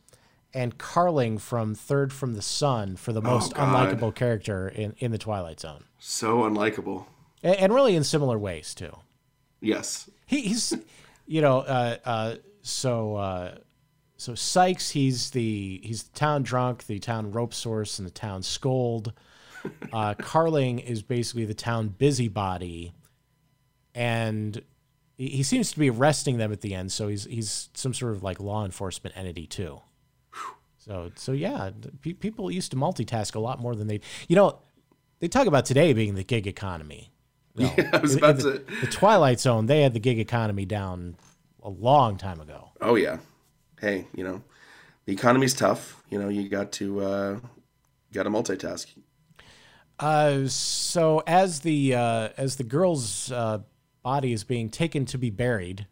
and 0.53 0.79
Carling 0.79 1.39
from 1.39 1.75
Third 1.75 2.13
from 2.13 2.35
the 2.35 2.43
Sun 2.43 2.97
for 2.97 3.13
the 3.13 3.21
most 3.23 3.53
Oh, 3.57 3.61
unlikable 3.61 4.15
character 4.15 4.69
in, 4.69 4.95
in 4.99 5.11
the 5.11 5.19
Twilight 5.19 5.59
Zone, 5.59 5.83
So 5.99 6.43
unlikable. 6.43 7.07
and, 7.43 7.57
and 7.57 7.75
really 7.75 7.97
in 7.97 8.05
similar 8.05 8.39
ways 8.39 8.73
too. 8.73 8.97
Yes. 9.61 10.09
He, 10.27 10.43
he's, 10.43 10.73
you 11.27 11.41
know, 11.41 11.59
uh, 11.59 11.97
uh, 12.05 12.35
so 12.63 13.17
uh, 13.17 13.55
so 14.25 14.35
Sykes, 14.35 14.89
he's 14.89 15.31
the 15.31 15.83
he's 15.85 16.05
the 16.05 16.19
town 16.19 16.43
drunk, 16.43 16.87
the 16.87 16.99
town 16.99 17.31
rope 17.31 17.53
source, 17.53 17.99
and 17.99 18.09
the 18.09 18.13
town 18.13 18.43
scold. 18.43 19.13
Uh, 19.93 20.15
Carling 20.19 20.79
is 20.79 21.03
basically 21.03 21.45
the 21.45 21.53
town 21.53 21.89
busybody, 21.89 22.95
and 23.95 24.63
he, 25.19 25.29
he 25.29 25.43
seems 25.43 25.73
to 25.73 25.79
be 25.79 25.91
arresting 25.91 26.39
them 26.39 26.53
at 26.53 26.63
the 26.63 26.75
end. 26.75 26.91
So 26.91 27.09
he's 27.09 27.25
he's 27.25 27.69
some 27.75 27.93
sort 27.93 28.13
of 28.13 28.23
like 28.23 28.41
law 28.41 28.65
enforcement 28.65 29.15
entity 29.15 29.47
too. 29.47 29.83
So 30.79 31.11
so 31.17 31.33
yeah, 31.33 31.73
pe- 32.01 32.15
people 32.15 32.51
used 32.51 32.71
to 32.71 32.79
multitask 32.79 33.35
a 33.35 33.41
lot 33.41 33.61
more 33.61 33.75
than 33.75 33.89
they. 33.89 34.01
You 34.27 34.37
know, 34.37 34.59
they 35.19 35.29
talk 35.29 35.47
about 35.47 35.67
today 35.67 35.93
being 35.93 36.15
the 36.15 36.25
gig 36.25 36.47
economy. 36.47 37.11
No. 37.57 37.73
I 37.93 37.99
was 37.99 38.17
about 38.17 38.39
the, 38.39 38.59
to. 38.59 38.81
the 38.81 38.87
Twilight 38.89 39.39
Zone, 39.39 39.67
they 39.67 39.83
had 39.83 39.93
the 39.93 40.01
gig 40.01 40.19
economy 40.19 40.65
down 40.65 41.15
a 41.63 41.71
long 41.71 42.17
time 42.17 42.41
ago. 42.41 42.71
Oh 42.81 42.97
yeah. 42.97 43.19
Hey, 43.85 44.07
you 44.15 44.25
know, 44.25 44.43
the 45.05 45.13
economy's 45.13 45.53
tough. 45.53 46.03
You 46.09 46.19
know, 46.19 46.31
you 46.31 46.49
got 46.49 46.73
to 46.73 47.01
uh, 47.03 47.41
got 48.15 48.23
to 48.23 48.31
multitask. 48.31 48.87
Uh, 49.99 50.49
so 50.49 51.23
as 51.27 51.61
the 51.61 51.95
uh, 51.95 52.29
as 52.39 52.57
the 52.57 52.65
girl's 52.65 53.31
uh, 53.31 53.59
body 54.03 54.33
is 54.33 54.43
being 54.43 54.71
taken 54.71 55.05
to 55.05 55.19
be 55.19 55.29
buried, 55.29 55.87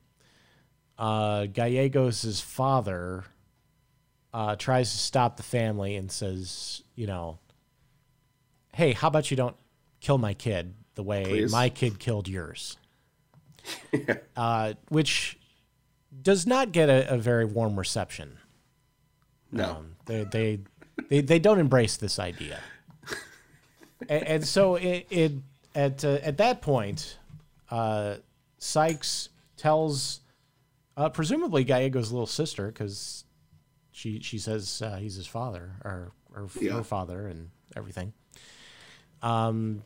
uh, 0.99 1.45
Gallegos' 1.45 2.41
father 2.41 3.25
uh, 4.33 4.57
tries 4.57 4.91
to 4.91 4.97
stop 4.97 5.37
the 5.37 5.43
family 5.43 5.95
and 5.95 6.11
says, 6.11 6.83
you 6.95 7.07
know, 7.07 7.41
hey, 8.73 8.93
how 8.93 9.09
about 9.09 9.31
you 9.31 9.37
don't 9.37 9.57
kill 10.01 10.17
my 10.17 10.33
kid 10.33 10.73
the 10.95 11.03
way 11.03 11.25
Please. 11.25 11.53
my 11.53 11.69
kid 11.69 11.99
killed 11.99 12.27
yours? 12.27 12.79
uh, 14.37 14.73
which 14.89 15.39
does 16.21 16.47
not 16.47 16.73
get 16.73 16.89
a, 16.89 17.15
a 17.15 17.19
very 17.19 17.45
warm 17.45 17.79
reception. 17.79 18.39
No. 19.51 19.65
Um, 19.71 19.97
they, 20.07 20.25
they 20.25 20.59
they 21.09 21.21
they 21.21 21.39
don't 21.39 21.59
embrace 21.59 21.97
this 21.97 22.19
idea. 22.19 22.61
and, 24.09 24.23
and 24.27 24.47
so 24.47 24.75
it, 24.77 25.07
it 25.11 25.33
at 25.75 26.05
uh, 26.05 26.19
at 26.23 26.39
that 26.39 26.61
point, 26.63 27.19
uh, 27.71 28.17
Sykes 28.59 29.29
tells 29.57 30.21
uh, 30.97 31.09
presumably 31.09 31.65
Gallego's 31.65 32.11
little 32.13 32.27
sister 32.27 32.67
because 32.69 33.25
she 33.93 34.21
she 34.21 34.39
says 34.39 34.83
uh, 34.85 34.97
he's 34.97 35.15
his 35.17 35.27
father 35.27 35.73
or 35.85 36.13
or 36.35 36.49
Yeah. 36.61 36.73
her 36.75 36.85
father 36.85 37.27
and 37.27 37.51
everything. 37.77 38.13
Um, 39.23 39.83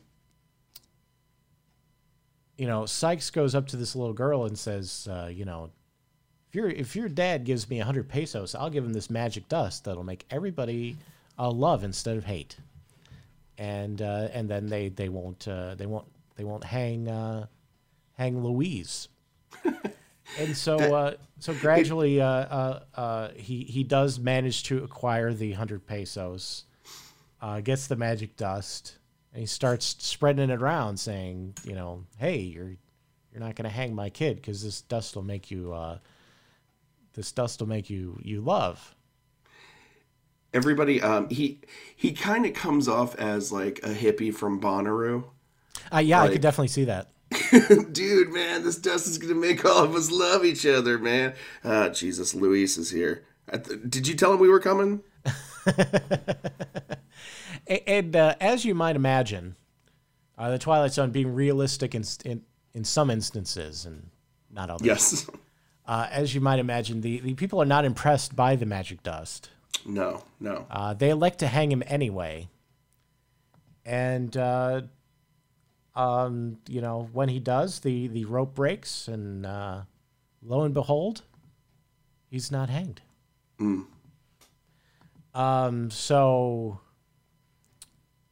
you 2.57 2.65
know, 2.65 2.85
Sykes 2.85 3.29
goes 3.29 3.53
up 3.53 3.67
to 3.67 3.77
this 3.77 3.95
little 3.95 4.13
girl 4.13 4.45
and 4.45 4.57
says, 4.57 5.07
uh, 5.11 5.29
you 5.31 5.45
know, 5.45 5.69
if 6.49 6.55
your 6.55 6.69
if 6.69 6.95
your 6.95 7.09
dad 7.09 7.43
gives 7.43 7.69
me 7.69 7.79
a 7.79 7.85
hundred 7.85 8.07
pesos, 8.09 8.55
I'll 8.55 8.69
give 8.69 8.85
him 8.85 8.93
this 8.93 9.09
magic 9.09 9.49
dust 9.49 9.85
that'll 9.85 10.03
make 10.03 10.25
everybody 10.31 10.97
uh, 11.37 11.51
love 11.51 11.83
instead 11.83 12.17
of 12.17 12.25
hate. 12.25 12.55
And 13.57 14.01
uh, 14.01 14.29
and 14.33 14.49
then 14.49 14.67
they 14.67 14.89
they 14.89 15.09
won't 15.09 15.47
uh, 15.47 15.75
they 15.75 15.85
won't 15.85 16.07
they 16.35 16.43
won't 16.43 16.63
hang 16.63 17.07
uh, 17.09 17.47
hang 18.13 18.43
Luis. 18.43 19.09
and 20.39 20.55
so 20.55 20.77
uh, 20.77 21.13
so 21.39 21.53
gradually 21.55 22.21
uh, 22.21 22.27
uh, 22.27 22.79
uh, 22.95 23.29
he 23.35 23.63
he 23.63 23.83
does 23.83 24.19
manage 24.19 24.63
to 24.63 24.83
acquire 24.83 25.33
the 25.33 25.53
hundred 25.53 25.85
pesos, 25.85 26.65
uh, 27.41 27.59
gets 27.61 27.87
the 27.87 27.95
magic 27.95 28.37
dust, 28.37 28.97
and 29.33 29.41
he 29.41 29.47
starts 29.47 29.95
spreading 29.99 30.49
it 30.49 30.61
around, 30.61 30.97
saying, 30.97 31.55
you 31.63 31.73
know, 31.73 32.03
hey, 32.17 32.39
you're 32.39 32.75
you're 33.31 33.41
not 33.41 33.55
gonna 33.55 33.69
hang 33.69 33.93
my 33.93 34.09
kid 34.09 34.37
because 34.37 34.63
this 34.63 34.81
dust 34.81 35.15
will 35.15 35.23
make 35.23 35.51
you 35.51 35.73
uh, 35.73 35.97
this 37.17 37.31
dust 37.33 37.59
will 37.59 37.67
make 37.67 37.89
you 37.89 38.17
you 38.23 38.39
love. 38.39 38.95
Everybody, 40.53 41.01
um, 41.01 41.27
he 41.29 41.59
he 41.93 42.13
kind 42.13 42.45
of 42.45 42.53
comes 42.53 42.87
off 42.87 43.15
as 43.15 43.51
like 43.51 43.79
a 43.83 43.89
hippie 43.89 44.33
from 44.33 44.61
Bonnaroo. 44.61 45.25
Uh, 45.93 45.97
yeah, 45.97 46.21
I 46.21 46.29
could 46.29 46.41
definitely 46.41 46.69
see 46.69 46.85
that. 46.85 47.09
Dude, 47.91 48.31
man, 48.31 48.63
this 48.63 48.77
dust 48.77 49.07
is 49.07 49.17
gonna 49.17 49.35
make 49.35 49.65
all 49.65 49.83
of 49.83 49.95
us 49.95 50.09
love 50.09 50.45
each 50.45 50.65
other, 50.65 50.97
man. 50.97 51.33
Ah, 51.65 51.89
Jesus, 51.89 52.33
Luis 52.33 52.77
is 52.77 52.91
here. 52.91 53.25
Th- 53.51 53.79
Did 53.89 54.07
you 54.07 54.15
tell 54.15 54.31
him 54.31 54.39
we 54.39 54.47
were 54.47 54.61
coming? 54.61 55.01
And 57.85 58.15
uh, 58.15 58.35
as 58.39 58.63
you 58.63 58.73
might 58.73 58.95
imagine, 58.95 59.57
uh, 60.37 60.49
the 60.49 60.57
Twilight 60.57 60.93
Zone 60.93 61.11
being 61.11 61.35
realistic 61.35 61.93
in, 61.93 62.05
in 62.23 62.43
in 62.73 62.85
some 62.85 63.09
instances 63.09 63.85
and 63.85 64.09
not 64.49 64.69
others. 64.69 64.87
Yes. 64.87 65.29
Uh, 65.87 66.07
as 66.11 66.35
you 66.35 66.41
might 66.41 66.59
imagine, 66.59 66.99
the, 67.01 67.19
the 67.21 67.33
people 67.35 67.61
are 67.61 67.65
not 67.65 67.85
impressed 67.85 68.35
by 68.35 68.57
the 68.57 68.65
magic 68.65 69.01
dust. 69.03 69.49
No, 69.85 70.23
no. 70.39 70.65
Uh, 70.69 70.93
they 70.93 71.09
elect 71.09 71.39
to 71.39 71.47
hang 71.47 71.71
him 71.71 71.81
anyway. 71.87 72.49
And, 73.85 74.35
uh, 74.35 74.81
um, 75.95 76.57
you 76.67 76.81
know, 76.81 77.09
when 77.13 77.29
he 77.29 77.39
does, 77.39 77.79
the, 77.79 78.07
the 78.07 78.25
rope 78.25 78.53
breaks, 78.53 79.07
and 79.07 79.45
uh, 79.45 79.81
lo 80.43 80.63
and 80.63 80.73
behold, 80.73 81.21
he's 82.29 82.51
not 82.51 82.69
hanged. 82.69 82.99
Um, 85.33 85.89
so, 85.89 86.81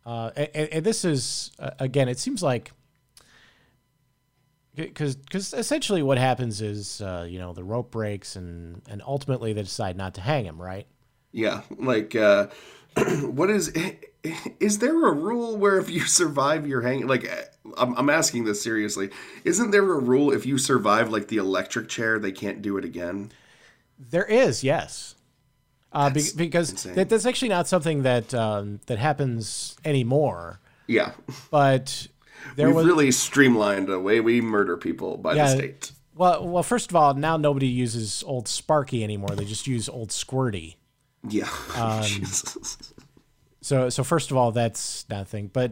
uh, 0.06 0.32
and, 0.36 0.50
and 0.54 0.86
this 0.86 1.06
is, 1.06 1.52
uh, 1.58 1.72
again, 1.80 2.10
it 2.10 2.20
seems 2.20 2.44
like 2.44 2.72
because 4.76 5.16
because 5.16 5.54
essentially 5.54 6.04
what 6.04 6.18
happens 6.18 6.62
is 6.62 7.02
uh, 7.02 7.26
you 7.28 7.40
know 7.40 7.54
the 7.54 7.64
rope 7.64 7.92
breaks 7.92 8.36
and 8.36 8.82
and 8.90 9.02
ultimately 9.06 9.54
they 9.54 9.64
decide 9.64 9.98
not 9.98 10.14
to 10.16 10.22
hang 10.22 10.46
him 10.46 10.62
right? 10.62 10.88
Yeah, 11.32 11.62
like 11.78 12.16
uh 12.16 12.48
what 13.22 13.50
is 13.50 13.74
is 14.60 14.80
there 14.80 15.06
a 15.08 15.12
rule 15.12 15.58
where 15.58 15.78
if 15.78 15.90
you 15.90 16.02
survive 16.06 16.68
your 16.68 16.82
hang 16.82 17.08
like 17.08 17.30
I'm, 17.78 17.96
I'm 17.98 18.10
asking 18.10 18.46
this 18.46 18.62
seriously. 18.62 19.10
Isn't 19.44 19.72
there 19.72 19.84
a 19.84 20.00
rule 20.00 20.32
if 20.32 20.46
you 20.46 20.58
survive 20.58 21.12
like 21.12 21.28
the 21.28 21.38
electric 21.38 21.90
chair 21.90 22.20
they 22.20 22.32
can't 22.32 22.62
do 22.62 22.78
it 22.78 22.86
again? 22.86 23.32
There 23.98 24.26
is 24.26 24.64
yes. 24.64 25.16
Uh, 25.92 26.10
be, 26.10 26.24
because 26.36 26.84
that, 26.84 27.08
that's 27.08 27.26
actually 27.26 27.48
not 27.48 27.70
something 27.70 28.04
that 28.04 28.34
um, 28.34 28.82
that 28.88 29.00
happens 29.00 29.78
anymore. 29.86 30.60
Yeah. 30.88 31.14
But 31.50 32.08
there 32.56 32.68
we've 32.68 32.76
was 32.76 32.86
really 32.86 33.12
streamlined 33.12 33.88
the 33.88 34.00
way 34.00 34.20
we 34.20 34.42
murder 34.42 34.78
people 34.78 35.18
by 35.18 35.34
Yeah. 35.36 35.46
the 35.52 35.58
state 35.58 35.92
well 36.16 36.48
well 36.48 36.64
first 36.64 36.90
of 36.92 36.96
all 36.96 37.14
now 37.14 37.38
nobody 37.38 37.68
uses 37.68 38.24
old 38.26 38.48
sparky 38.48 39.04
anymore 39.04 39.30
they 39.30 39.46
just 39.46 39.68
use 39.68 39.90
old 39.90 40.10
squirty 40.10 40.76
yeah 41.28 41.50
Um, 41.76 42.04
Jesus. 42.04 42.94
So 43.62 43.90
so 43.90 44.04
first 44.04 44.30
of 44.30 44.38
all, 44.38 44.52
that's 44.52 45.06
nothing. 45.10 45.50
But 45.52 45.72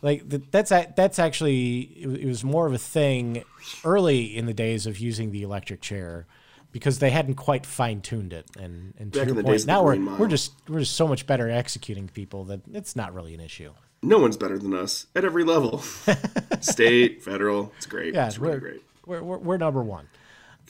like 0.00 0.22
that's 0.52 0.70
that's 0.70 1.18
actually 1.18 1.80
it, 1.80 2.24
was 2.24 2.44
more 2.44 2.66
of 2.68 2.72
a 2.72 2.78
thing 2.78 3.42
early 3.84 4.36
in 4.36 4.46
the 4.46 4.54
days 4.54 4.86
of 4.86 4.98
using 5.00 5.32
the 5.32 5.42
electric 5.42 5.80
chair 5.80 6.26
because 6.70 7.00
they 7.00 7.10
hadn't 7.10 7.34
quite 7.34 7.66
fine 7.66 8.00
tuned 8.00 8.32
it. 8.32 8.46
And 8.56 8.94
and 8.96 9.12
to 9.12 9.18
Back 9.18 9.26
your 9.26 9.30
in 9.32 9.36
the 9.38 9.42
point, 9.42 9.54
days 9.54 9.62
of 9.62 9.66
the 9.66 9.72
now 9.72 9.82
we're 9.82 10.18
we're 10.18 10.28
just 10.28 10.52
we're 10.68 10.78
just 10.80 10.94
so 10.94 11.08
much 11.08 11.26
better 11.26 11.48
at 11.50 11.56
executing 11.56 12.06
people 12.06 12.44
that 12.44 12.60
it's 12.72 12.94
not 12.94 13.12
really 13.12 13.34
an 13.34 13.40
issue. 13.40 13.72
No 14.02 14.18
one's 14.18 14.36
better 14.36 14.58
than 14.58 14.74
us 14.74 15.06
at 15.14 15.24
every 15.24 15.44
level 15.44 15.78
state 16.60 17.22
federal 17.22 17.72
it's 17.76 17.86
great 17.86 18.14
Yeah, 18.14 18.26
it's 18.26 18.38
really 18.38 18.54
we're, 18.54 18.60
great 18.60 18.82
We're, 19.06 19.22
we're 19.22 19.38
we're 19.38 19.56
number 19.58 19.82
one. 19.82 20.08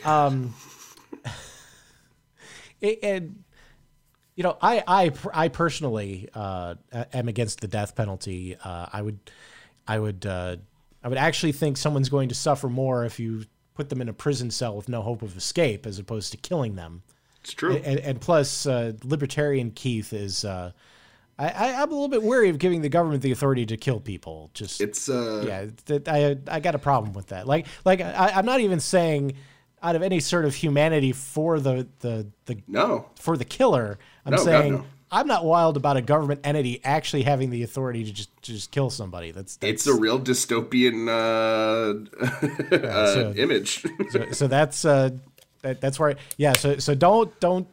Um, 0.04 0.54
it- 2.80 2.98
and 3.02 3.44
you 4.34 4.42
know, 4.42 4.56
I 4.62 4.82
I 4.86 5.12
I 5.34 5.48
personally 5.48 6.28
uh, 6.34 6.76
am 7.12 7.28
against 7.28 7.60
the 7.60 7.68
death 7.68 7.94
penalty. 7.94 8.56
Uh, 8.62 8.86
I 8.90 9.02
would 9.02 9.18
I 9.86 9.98
would 9.98 10.24
uh, 10.24 10.56
I 11.04 11.08
would 11.08 11.18
actually 11.18 11.52
think 11.52 11.76
someone's 11.76 12.08
going 12.08 12.30
to 12.30 12.34
suffer 12.34 12.70
more 12.70 13.04
if 13.04 13.20
you 13.20 13.44
put 13.74 13.90
them 13.90 14.00
in 14.00 14.08
a 14.08 14.12
prison 14.14 14.50
cell 14.50 14.74
with 14.74 14.88
no 14.88 15.02
hope 15.02 15.20
of 15.20 15.36
escape, 15.36 15.86
as 15.86 15.98
opposed 15.98 16.32
to 16.32 16.38
killing 16.38 16.76
them. 16.76 17.02
it's 17.42 17.52
true 17.52 17.76
And, 17.76 17.98
and 18.00 18.20
plus, 18.20 18.66
uh, 18.66 18.92
libertarian 19.04 19.70
Keith 19.70 20.12
is. 20.14 20.44
Uh, 21.42 21.50
I, 21.54 21.66
I, 21.72 21.82
I'm 21.82 21.90
a 21.90 21.94
little 21.94 22.08
bit 22.08 22.22
wary 22.22 22.48
of 22.48 22.58
giving 22.58 22.82
the 22.82 22.88
government 22.88 23.22
the 23.22 23.32
authority 23.32 23.66
to 23.66 23.76
kill 23.76 24.00
people. 24.00 24.50
Just 24.54 24.80
it's 24.80 25.08
uh 25.08 25.44
yeah, 25.46 25.66
that 25.86 26.08
I 26.08 26.36
I 26.48 26.60
got 26.60 26.74
a 26.74 26.78
problem 26.78 27.12
with 27.12 27.28
that. 27.28 27.46
Like 27.46 27.66
like 27.84 28.00
I, 28.00 28.32
I'm 28.34 28.46
not 28.46 28.60
even 28.60 28.80
saying 28.80 29.34
out 29.82 29.96
of 29.96 30.02
any 30.02 30.20
sort 30.20 30.44
of 30.44 30.54
humanity 30.54 31.12
for 31.12 31.58
the 31.60 31.86
the 32.00 32.28
the 32.46 32.62
no 32.68 33.06
for 33.16 33.36
the 33.36 33.44
killer. 33.44 33.98
I'm 34.24 34.32
No, 34.32 34.36
God, 34.38 34.44
saying 34.44 34.72
no. 34.74 34.84
I'm 35.10 35.26
not 35.26 35.44
wild 35.44 35.76
about 35.76 35.96
a 35.96 36.02
government 36.02 36.40
entity 36.44 36.80
actually 36.84 37.22
having 37.22 37.50
the 37.50 37.62
authority 37.64 38.04
to 38.04 38.12
just 38.12 38.30
to 38.44 38.52
just 38.52 38.70
kill 38.70 38.88
somebody. 38.88 39.30
That's, 39.32 39.56
that's 39.56 39.72
it's 39.72 39.86
a 39.86 39.94
real 39.94 40.18
dystopian 40.20 41.08
uh, 41.08 42.74
uh 42.76 43.14
so- 43.14 43.32
image 43.36 43.84
so, 44.10 44.30
so 44.32 44.46
that's 44.46 44.84
uh 44.84 45.10
that, 45.62 45.80
that's 45.80 45.98
where 45.98 46.16
yeah 46.36 46.54
so 46.54 46.78
so 46.78 46.94
don't 46.94 47.38
don't 47.40 47.68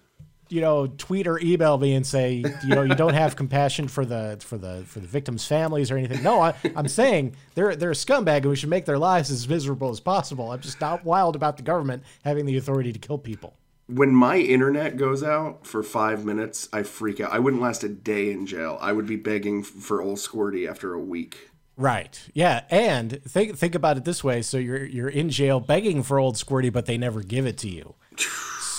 you 0.49 0.61
know 0.61 0.87
tweet 0.87 1.27
or 1.27 1.39
email 1.39 1.77
me 1.77 1.93
and 1.93 2.05
say 2.05 2.43
you 2.63 2.75
know 2.75 2.81
you 2.81 2.95
don't 2.95 3.13
have 3.13 3.35
compassion 3.35 3.87
for 3.87 4.05
the 4.05 4.37
for 4.41 4.57
the 4.57 4.83
for 4.85 4.99
the 4.99 5.07
victims 5.07 5.45
families 5.45 5.91
or 5.91 5.97
anything. 5.97 6.21
No 6.23 6.41
I, 6.41 6.53
i'm 6.75 6.87
saying 6.87 7.35
they're 7.55 7.75
they're 7.75 7.91
a 7.91 7.93
scumbag 7.93 8.37
and 8.37 8.49
we 8.49 8.55
should 8.55 8.69
make 8.69 8.85
their 8.85 8.97
lives 8.97 9.31
as 9.31 9.47
miserable 9.47 9.89
as 9.89 9.99
possible. 9.99 10.51
I'm 10.51 10.61
just 10.61 10.81
not 10.81 11.05
wild 11.05 11.35
about 11.35 11.57
the 11.57 11.63
government 11.63 12.03
having 12.23 12.45
the 12.45 12.57
authority 12.57 12.91
to 12.91 12.99
kill 12.99 13.17
people. 13.17 13.55
When 13.87 14.13
my 14.13 14.37
internet 14.37 14.97
goes 14.97 15.23
out 15.23 15.65
for 15.65 15.81
five 15.81 16.23
minutes, 16.23 16.69
I 16.71 16.83
freak 16.83 17.19
out. 17.19 17.31
I 17.31 17.39
wouldn't 17.39 17.61
last 17.61 17.83
a 17.83 17.89
day 17.89 18.29
in 18.31 18.45
jail. 18.45 18.77
I 18.79 18.93
would 18.93 19.07
be 19.07 19.15
begging 19.15 19.63
for 19.63 19.99
old 20.01 20.19
Squirty 20.19 20.69
after 20.69 20.93
a 20.93 20.99
week. 20.99 21.49
right. 21.75 22.21
Yeah. 22.33 22.65
And 22.69 23.23
think 23.23 23.57
think 23.57 23.73
about 23.73 23.97
it 23.97 24.05
this 24.05 24.23
way. 24.23 24.41
So 24.43 24.57
you're 24.57 24.85
you're 24.85 25.09
in 25.09 25.29
jail 25.29 25.59
begging 25.59 26.03
for 26.03 26.19
old 26.19 26.35
squirty 26.35 26.71
but 26.71 26.85
they 26.85 26.97
never 26.97 27.23
give 27.23 27.45
it 27.47 27.57
to 27.59 27.69
you 27.69 27.95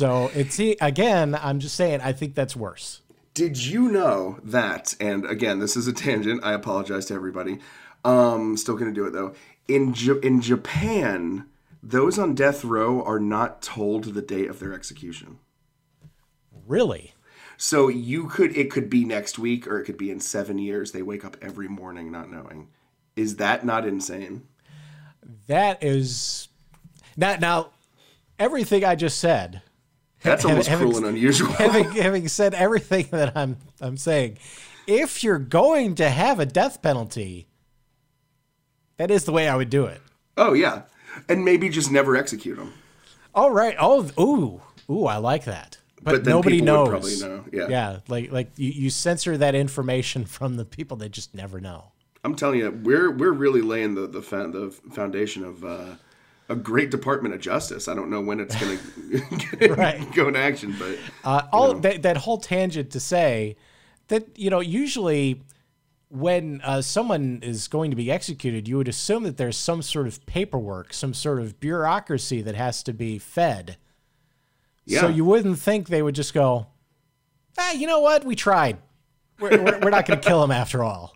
so 0.01 0.31
it's 0.35 0.59
again 0.81 1.39
i'm 1.41 1.59
just 1.61 1.77
saying 1.77 2.01
i 2.01 2.13
think 2.13 2.35
that's 2.35 2.57
worse 2.57 3.03
Did 3.35 3.57
you 3.57 3.83
know 3.89 4.39
that? 4.43 4.95
And 4.99 5.25
again, 5.25 5.61
this 5.61 5.77
is 5.77 5.87
a 5.87 5.93
tangent. 5.93 6.43
I 6.43 6.53
apologize 6.53 7.07
to 7.07 7.15
everybody. 7.15 7.59
Um, 8.05 8.57
still 8.57 8.77
gonna 8.77 8.93
do 9.01 9.07
it 9.07 9.13
though. 9.13 9.35
In 9.69 9.95
J- 9.95 10.21
in 10.23 10.41
Japan, 10.41 11.47
those 11.83 12.19
on 12.19 12.35
death 12.35 12.65
row 12.65 13.03
are 13.05 13.21
not 13.21 13.63
told 13.63 14.03
the 14.05 14.21
date 14.35 14.51
of 14.51 14.59
their 14.59 14.75
execution. 14.75 15.39
really 16.67 17.15
So 17.57 17.89
you 17.89 18.27
could 18.27 18.57
it 18.57 18.71
could 18.71 18.91
be 18.91 19.05
next 19.05 19.39
week 19.39 19.67
or 19.69 19.79
it 19.79 19.85
could 19.85 19.97
be 19.99 20.11
in 20.11 20.21
seven 20.21 20.59
years. 20.59 20.91
They 20.91 21.03
wake 21.03 21.25
up 21.25 21.37
every 21.41 21.69
morning 21.69 22.11
not 22.11 22.31
knowing. 22.31 22.69
Is 23.17 23.37
that 23.37 23.65
not 23.65 23.87
insane? 23.87 24.43
That 25.47 25.83
is 25.83 26.49
now 27.17 27.37
now 27.37 27.71
everything 28.39 28.85
I 28.85 28.97
just 28.97 29.19
said. 29.19 29.63
That's 30.23 30.45
almost 30.45 30.69
having- 30.69 30.87
cruel 30.89 30.99
and 30.99 31.07
unusual. 31.07 31.49
Having 31.53 31.93
having 31.93 32.29
said 32.29 32.53
everything 32.55 33.09
that 33.13 33.37
I'm 33.37 33.57
I'm 33.81 33.97
saying, 33.97 34.39
if 34.87 35.25
you're 35.25 35.39
going 35.39 35.95
to 35.97 36.11
have 36.11 36.39
a 36.41 36.47
death 36.47 36.83
penalty, 36.83 37.47
that 38.97 39.11
is 39.11 39.25
the 39.25 39.33
way 39.33 39.49
I 39.49 39.57
would 39.57 39.71
do 39.71 39.87
it. 39.87 40.01
oh 40.37 40.53
yeah, 40.53 40.83
and 41.29 41.45
maybe 41.45 41.69
just 41.69 41.91
never 41.91 42.17
execute 42.17 42.59
them. 42.59 42.73
All 43.35 43.51
right. 43.51 43.77
Oh, 43.79 44.11
ooh, 44.19 44.61
ooh, 44.93 45.07
I 45.07 45.17
like 45.19 45.45
that. 45.45 45.79
But, 46.03 46.13
But 46.13 46.25
then 46.25 46.33
nobody 46.35 46.61
knows. 46.61 47.23
know, 47.23 47.45
yeah. 47.53 47.69
Yeah. 47.69 47.99
Like 48.09 48.33
like 48.33 48.51
you, 48.57 48.71
you 48.71 48.91
censor 48.91 49.37
that 49.39 49.55
information 49.55 50.25
from 50.37 50.57
the 50.57 50.65
people 50.65 50.97
that 50.99 51.11
just 51.11 51.35
never 51.35 51.61
know. 51.61 51.93
I'm 52.25 52.35
telling 52.35 52.59
you, 52.59 52.71
we're 52.71 53.11
we're 53.11 53.33
really 53.33 53.63
laying 53.63 53.95
the 53.95 54.07
the, 54.07 54.21
the 54.21 54.71
foundation 54.93 55.45
of 55.45 55.65
uh, 55.65 55.95
a 56.51 56.57
great 56.57 56.91
Department 56.91 57.33
of 57.35 57.41
Justice. 57.41 57.89
I 57.89 57.95
don't 57.95 58.11
know 58.11 58.21
when 58.21 58.41
it's 58.41 58.57
going 58.61 58.79
to 59.59 60.07
go 60.15 60.29
into 60.29 60.39
action, 60.39 60.75
but 60.79 60.99
Uh, 61.25 61.43
all 61.53 61.75
that, 61.75 62.03
that 62.03 62.19
whole 62.19 62.39
tangent 62.39 62.91
to 62.91 63.01
say 63.01 63.57
that 64.09 64.37
you 64.37 64.51
know 64.51 64.61
usually 64.61 65.43
when 66.09 66.61
uh, 66.65 66.83
someone 66.83 67.39
is 67.43 67.69
going 67.69 67.91
to 67.91 67.97
be 67.97 68.11
executed, 68.11 68.67
you 68.67 68.77
would 68.77 68.89
assume 68.89 69.23
that 69.23 69.37
there's 69.37 69.57
some 69.57 69.81
sort 69.81 70.09
of 70.09 70.27
paperwork, 70.27 70.93
some 70.93 71.15
sort 71.15 71.39
of 71.39 71.61
bureaucracy 71.61 72.43
that 72.43 72.57
has 72.57 72.83
to 72.83 72.93
be 72.93 73.17
fed. 73.17 73.77
yeah, 74.85 75.03
So 75.03 75.09
you 75.09 75.25
wouldn't 75.25 75.61
think 75.61 75.87
they 75.87 76.03
would 76.03 76.17
just 76.17 76.35
go, 76.35 76.67
ah, 77.57 77.71
you 77.71 77.87
know 77.87 78.01
what? 78.01 78.25
We 78.25 78.35
tried. 78.35 78.79
We're, 79.39 79.51
we're, 79.63 79.79
we're 79.79 79.91
not 79.91 80.05
going 80.05 80.21
to 80.21 80.29
kill 80.29 80.43
him 80.43 80.51
after 80.51 80.83
all. 80.83 81.15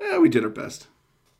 yeah, 0.00 0.18
we 0.20 0.28
did 0.28 0.44
our 0.44 0.50
best. 0.50 0.86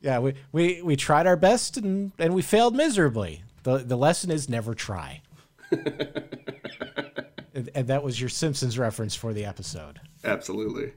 Yeah, 0.01 0.19
we, 0.19 0.33
we, 0.51 0.81
we 0.81 0.95
tried 0.95 1.27
our 1.27 1.35
best 1.35 1.77
and, 1.77 2.11
and 2.17 2.33
we 2.33 2.41
failed 2.41 2.75
miserably. 2.75 3.43
The, 3.63 3.77
the 3.79 3.95
lesson 3.95 4.31
is 4.31 4.49
never 4.49 4.73
try. 4.73 5.21
and, 5.71 7.69
and 7.75 7.87
that 7.87 8.03
was 8.03 8.19
your 8.19 8.29
Simpsons 8.29 8.77
reference 8.77 9.15
for 9.15 9.33
the 9.33 9.45
episode. 9.45 9.99
Absolutely. 10.23 10.93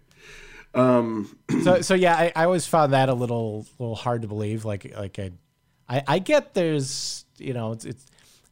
Um, 0.75 1.37
so 1.63 1.81
so 1.83 1.95
yeah, 1.95 2.17
I, 2.17 2.33
I 2.35 2.45
always 2.45 2.67
found 2.67 2.93
that 2.93 3.09
a 3.09 3.15
little 3.15 3.67
little 3.79 3.95
hard 3.95 4.23
to 4.23 4.29
believe. 4.29 4.65
Like 4.65 4.93
like 4.97 5.19
I, 5.19 5.31
I, 5.89 6.03
I 6.09 6.19
get 6.19 6.55
there's 6.55 7.25
you 7.39 7.53
know 7.55 7.73
it's, 7.73 7.85
it's 7.85 8.07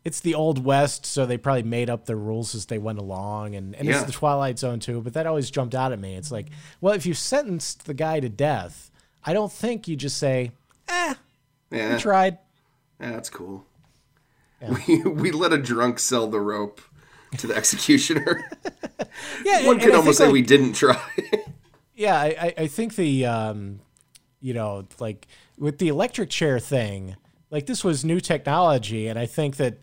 it's 0.05 0.21
the 0.21 0.35
old 0.35 0.65
west, 0.65 1.07
so 1.07 1.27
they 1.27 1.37
probably 1.39 1.63
made 1.65 1.89
up 1.91 2.07
their 2.07 2.17
rules 2.17 2.55
as 2.55 2.67
they 2.67 2.79
went 2.79 2.99
along, 2.99 3.55
and 3.57 3.75
and 3.75 3.89
Yeah. 3.89 3.97
it's 3.97 4.05
the 4.05 4.13
Twilight 4.13 4.59
Zone 4.59 4.79
too. 4.81 5.01
But 5.01 5.15
that 5.15 5.27
always 5.27 5.51
jumped 5.51 5.75
out 5.75 5.93
at 5.93 5.99
me. 5.99 6.15
It's 6.15 6.31
like, 6.31 6.47
well, 6.81 6.93
if 6.95 7.07
you 7.07 7.15
sentenced 7.15 7.87
the 7.87 7.95
guy 7.95 8.21
to 8.21 8.29
death, 8.29 8.91
I 9.25 9.33
don't 9.33 9.53
think 9.53 9.87
you 9.89 9.97
just 9.97 10.19
say, 10.19 10.53
eh, 10.89 11.15
Yeah, 11.71 11.95
we 11.95 12.01
tried. 12.01 12.39
yeah, 13.01 13.11
that's 13.13 13.31
cool. 13.31 13.65
We 14.87 15.03
we 15.03 15.31
let 15.33 15.53
a 15.53 15.59
drunk 15.59 15.99
sell 15.99 16.29
the 16.29 16.41
rope 16.41 16.81
to 17.39 17.47
the 17.47 17.55
executioner. 17.57 18.49
Yeah, 19.45 19.67
One 19.67 19.75
and- 19.77 19.81
could 19.81 19.89
and 19.91 19.97
almost 19.97 20.19
think, 20.19 20.19
say 20.19 20.25
like, 20.27 20.33
we 20.33 20.43
didn't 20.43 20.75
try. 20.75 21.01
Yeah, 21.95 22.17
I, 22.19 22.27
I- 22.41 22.55
I 22.59 22.67
think 22.69 22.95
the 22.97 23.27
um, 23.27 23.81
you 24.41 24.55
know, 24.55 24.87
like 24.99 25.27
with 25.59 25.79
the 25.79 25.89
electric 25.89 26.31
chair 26.31 26.59
thing, 26.59 27.17
like 27.51 27.67
this 27.67 27.85
was 27.85 28.05
new 28.05 28.21
technology, 28.21 29.09
and 29.09 29.19
I 29.19 29.27
think 29.27 29.57
that 29.57 29.79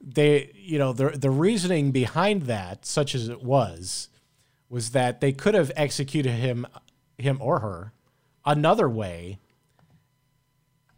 they, 0.00 0.50
you 0.54 0.78
know, 0.78 0.92
the 0.92 1.10
the 1.10 1.30
reasoning 1.30 1.90
behind 1.92 2.42
that, 2.42 2.86
such 2.86 3.14
as 3.14 3.28
it 3.28 3.42
was, 3.42 4.08
was 4.68 4.90
that 4.90 5.20
they 5.20 5.32
could 5.32 5.54
have 5.54 5.70
executed 5.76 6.32
him, 6.32 6.66
him 7.18 7.36
or 7.40 7.58
her, 7.60 7.92
another 8.44 8.88
way. 8.88 9.38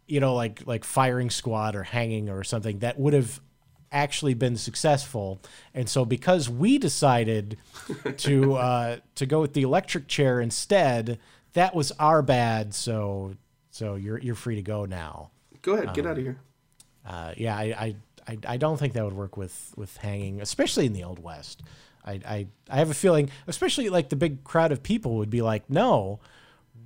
You 0.07 0.19
know, 0.19 0.35
like 0.35 0.63
like 0.65 0.83
firing 0.83 1.29
squad 1.29 1.75
or 1.75 1.83
hanging 1.83 2.29
or 2.29 2.43
something 2.43 2.79
that 2.79 2.99
would 2.99 3.13
have 3.13 3.39
actually 3.91 4.33
been 4.33 4.57
successful. 4.57 5.41
And 5.73 5.87
so 5.87 6.03
because 6.03 6.49
we 6.49 6.77
decided 6.77 7.57
to 8.17 8.55
uh, 8.55 8.97
to 9.15 9.25
go 9.25 9.41
with 9.41 9.53
the 9.53 9.61
electric 9.61 10.07
chair 10.07 10.41
instead, 10.41 11.19
that 11.53 11.73
was 11.73 11.91
our 11.99 12.21
bad. 12.21 12.73
So 12.73 13.35
so 13.71 13.95
you're 13.95 14.19
you're 14.19 14.35
free 14.35 14.55
to 14.55 14.61
go 14.61 14.85
now. 14.85 15.31
Go 15.61 15.73
ahead, 15.73 15.93
get 15.93 16.05
Um, 16.05 16.11
out 16.11 16.17
of 16.17 16.23
here. 16.23 16.37
Uh, 17.05 17.33
yeah, 17.37 17.55
I, 17.57 17.63
I 17.63 17.95
I 18.27 18.37
I 18.49 18.57
don't 18.57 18.77
think 18.77 18.93
that 18.93 19.05
would 19.05 19.13
work 19.13 19.37
with 19.37 19.73
with 19.77 19.95
hanging, 19.97 20.41
especially 20.41 20.85
in 20.85 20.93
the 20.93 21.05
old 21.05 21.19
west. 21.19 21.63
I 22.05 22.13
I 22.25 22.47
I 22.69 22.77
have 22.77 22.89
a 22.89 22.93
feeling, 22.93 23.29
especially 23.47 23.89
like 23.89 24.09
the 24.09 24.17
big 24.17 24.43
crowd 24.43 24.73
of 24.73 24.83
people 24.83 25.15
would 25.17 25.29
be 25.29 25.41
like, 25.41 25.69
no, 25.69 26.19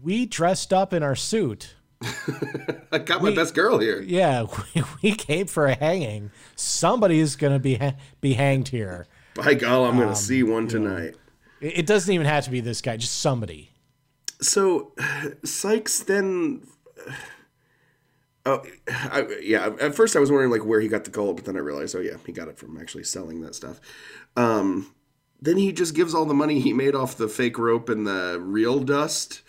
we 0.01 0.25
dressed 0.25 0.73
up 0.73 0.93
in 0.93 1.03
our 1.03 1.15
suit. 1.15 1.75
I 2.91 2.99
got 2.99 3.23
my 3.23 3.33
best 3.33 3.55
girl 3.55 3.79
here. 3.79 4.01
Yeah, 4.01 4.45
we, 4.75 4.83
we 5.01 5.11
came 5.15 5.47
for 5.47 5.65
a 5.65 5.73
hanging. 5.75 6.31
Somebody 6.55 7.19
is 7.19 7.35
going 7.35 7.53
to 7.53 7.59
be 7.59 7.75
ha- 7.75 7.95
be 8.21 8.33
hanged 8.33 8.67
here. 8.69 9.07
By 9.33 9.53
God, 9.55 9.83
I'm 9.85 9.91
Um, 9.91 9.97
going 9.97 10.09
to 10.09 10.15
see 10.15 10.43
one 10.43 10.67
tonight. 10.67 11.15
It, 11.59 11.79
it 11.79 11.85
doesn't 11.85 12.13
even 12.13 12.27
have 12.27 12.43
to 12.45 12.51
be 12.51 12.59
this 12.61 12.81
guy, 12.81 12.97
just 12.97 13.19
somebody. 13.19 13.71
So, 14.41 14.93
Sykes 15.43 15.99
then. 16.01 16.67
Oh, 18.45 18.63
I, 18.87 19.27
yeah. 19.41 19.71
At 19.81 19.93
first, 19.93 20.15
I 20.15 20.19
was 20.19 20.31
wondering 20.31 20.51
like 20.51 20.63
where 20.63 20.79
he 20.79 20.87
got 20.87 21.03
the 21.03 21.11
gold, 21.11 21.35
but 21.35 21.43
then 21.43 21.57
I 21.57 21.59
realized, 21.59 21.93
oh 21.97 21.99
yeah, 21.99 22.15
he 22.25 22.31
got 22.31 22.47
it 22.47 22.57
from 22.57 22.79
actually 22.79 23.03
selling 23.03 23.41
that 23.41 23.55
stuff. 23.55 23.81
Um, 24.37 24.95
then 25.41 25.57
he 25.57 25.73
just 25.73 25.93
gives 25.93 26.13
all 26.15 26.23
the 26.23 26.33
money 26.33 26.61
he 26.61 26.71
made 26.71 26.95
off 26.95 27.17
the 27.17 27.27
fake 27.27 27.57
rope 27.57 27.89
and 27.89 28.07
the 28.07 28.39
real 28.41 28.79
dust. 28.79 29.41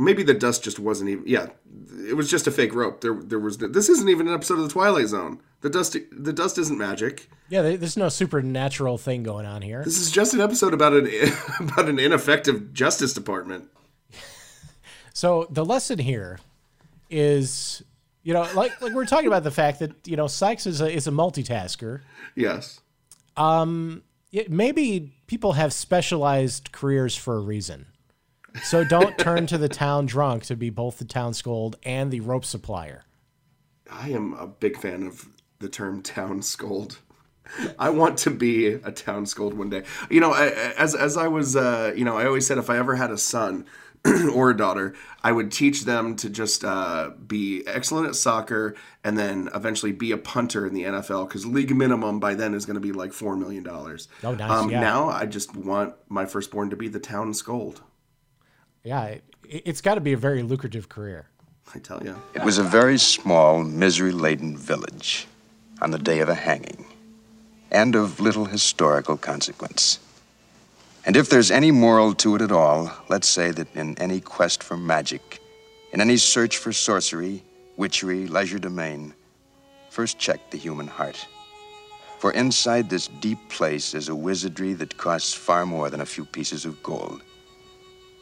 Maybe 0.00 0.22
the 0.22 0.34
dust 0.34 0.64
just 0.64 0.78
wasn't 0.78 1.10
even. 1.10 1.24
Yeah, 1.26 1.48
it 2.08 2.16
was 2.16 2.30
just 2.30 2.46
a 2.46 2.50
fake 2.50 2.74
rope. 2.74 3.02
There, 3.02 3.14
there 3.14 3.38
was. 3.38 3.58
This 3.58 3.88
isn't 3.88 4.08
even 4.08 4.28
an 4.28 4.34
episode 4.34 4.54
of 4.54 4.62
the 4.62 4.70
Twilight 4.70 5.08
Zone. 5.08 5.40
The 5.60 5.68
dust, 5.68 5.94
the 6.10 6.32
dust 6.32 6.56
isn't 6.56 6.78
magic. 6.78 7.28
Yeah, 7.50 7.62
there's 7.62 7.98
no 7.98 8.08
supernatural 8.08 8.96
thing 8.96 9.22
going 9.22 9.44
on 9.44 9.60
here. 9.60 9.84
This 9.84 10.00
is 10.00 10.10
just 10.10 10.32
an 10.32 10.40
episode 10.40 10.72
about 10.72 10.94
an 10.94 11.06
about 11.60 11.88
an 11.88 11.98
ineffective 11.98 12.72
Justice 12.72 13.12
Department. 13.12 13.68
So 15.12 15.46
the 15.50 15.64
lesson 15.64 15.98
here 15.98 16.38
is, 17.10 17.82
you 18.22 18.32
know, 18.32 18.48
like 18.54 18.80
like 18.80 18.94
we're 18.94 19.04
talking 19.04 19.26
about 19.26 19.44
the 19.44 19.50
fact 19.50 19.80
that 19.80 20.06
you 20.06 20.16
know 20.16 20.28
Sykes 20.28 20.66
is 20.66 20.80
a 20.80 20.90
is 20.90 21.06
a 21.08 21.10
multitasker. 21.10 22.00
Yes. 22.34 22.80
um 23.36 24.02
It, 24.32 24.50
maybe 24.50 25.12
people 25.26 25.52
have 25.52 25.74
specialized 25.74 26.72
careers 26.72 27.14
for 27.16 27.36
a 27.36 27.40
reason. 27.40 27.86
So 28.62 28.84
don't 28.84 29.18
turn 29.18 29.46
to 29.48 29.58
the 29.58 29.68
town 29.68 30.06
drunk 30.06 30.44
to 30.44 30.56
be 30.56 30.70
both 30.70 30.98
the 30.98 31.04
town 31.04 31.34
scold 31.34 31.76
and 31.82 32.10
the 32.10 32.20
rope 32.20 32.44
supplier. 32.44 33.02
I 33.90 34.10
am 34.10 34.34
a 34.34 34.46
big 34.46 34.76
fan 34.76 35.02
of 35.04 35.26
the 35.58 35.68
term 35.68 36.02
town 36.02 36.42
scold. 36.42 36.98
I 37.78 37.90
want 37.90 38.16
to 38.18 38.30
be 38.30 38.66
a 38.68 38.92
town 38.92 39.26
scold 39.26 39.54
one 39.54 39.70
day. 39.70 39.82
You 40.08 40.20
know, 40.20 40.32
I- 40.32 40.72
as 40.78 40.94
as 40.94 41.16
I 41.16 41.26
was, 41.26 41.56
uh, 41.56 41.92
you 41.96 42.04
know, 42.04 42.16
I 42.16 42.26
always 42.26 42.46
said 42.46 42.58
if 42.58 42.70
I 42.70 42.76
ever 42.78 42.94
had 42.94 43.10
a 43.10 43.18
son 43.18 43.66
or 44.32 44.50
a 44.50 44.56
daughter, 44.56 44.94
I 45.24 45.32
would 45.32 45.50
teach 45.50 45.84
them 45.84 46.14
to 46.16 46.30
just 46.30 46.64
uh, 46.64 47.10
be 47.26 47.66
excellent 47.66 48.06
at 48.06 48.14
soccer 48.14 48.76
and 49.02 49.18
then 49.18 49.48
eventually 49.52 49.90
be 49.92 50.12
a 50.12 50.16
punter 50.16 50.64
in 50.66 50.72
the 50.74 50.84
NFL 50.84 51.26
because 51.28 51.44
league 51.44 51.74
minimum 51.74 52.20
by 52.20 52.34
then 52.34 52.54
is 52.54 52.64
going 52.66 52.74
to 52.76 52.80
be 52.80 52.92
like 52.92 53.12
four 53.12 53.34
million 53.36 53.64
dollars. 53.64 54.06
Oh, 54.22 54.34
nice, 54.34 54.50
Um, 54.50 54.70
yeah. 54.70 54.80
Now 54.80 55.08
I 55.08 55.26
just 55.26 55.56
want 55.56 55.94
my 56.08 56.26
firstborn 56.26 56.70
to 56.70 56.76
be 56.76 56.86
the 56.86 57.00
town 57.00 57.34
scold. 57.34 57.82
Yeah, 58.84 59.04
it, 59.04 59.22
it's 59.44 59.80
got 59.80 59.94
to 59.94 60.00
be 60.00 60.12
a 60.12 60.16
very 60.16 60.42
lucrative 60.42 60.88
career. 60.88 61.26
I 61.74 61.78
tell 61.78 62.02
you. 62.02 62.20
It 62.34 62.42
was 62.42 62.58
a 62.58 62.64
very 62.64 62.98
small, 62.98 63.62
misery 63.62 64.12
laden 64.12 64.56
village 64.56 65.26
on 65.80 65.90
the 65.90 65.98
day 65.98 66.20
of 66.20 66.28
a 66.28 66.34
hanging, 66.34 66.86
and 67.70 67.94
of 67.94 68.20
little 68.20 68.44
historical 68.44 69.16
consequence. 69.16 69.98
And 71.06 71.16
if 71.16 71.30
there's 71.30 71.50
any 71.50 71.70
moral 71.70 72.12
to 72.14 72.34
it 72.34 72.42
at 72.42 72.52
all, 72.52 72.92
let's 73.08 73.28
say 73.28 73.50
that 73.52 73.74
in 73.74 73.96
any 73.98 74.20
quest 74.20 74.62
for 74.62 74.76
magic, 74.76 75.40
in 75.92 76.00
any 76.00 76.16
search 76.16 76.58
for 76.58 76.72
sorcery, 76.72 77.42
witchery, 77.76 78.28
legerdemain, 78.28 79.12
first 79.88 80.18
check 80.18 80.50
the 80.50 80.58
human 80.58 80.86
heart. 80.86 81.26
For 82.18 82.32
inside 82.32 82.90
this 82.90 83.08
deep 83.20 83.38
place 83.48 83.94
is 83.94 84.10
a 84.10 84.14
wizardry 84.14 84.74
that 84.74 84.98
costs 84.98 85.32
far 85.32 85.64
more 85.64 85.88
than 85.88 86.02
a 86.02 86.06
few 86.06 86.26
pieces 86.26 86.66
of 86.66 86.82
gold. 86.82 87.22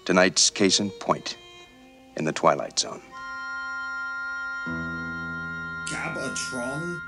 Tonight's 0.08 0.48
case 0.48 0.80
in 0.80 0.88
point 0.88 1.36
in 2.16 2.24
the 2.24 2.32
Twilight 2.32 2.78
Zone. 2.78 3.02
Gabatron? 5.86 6.98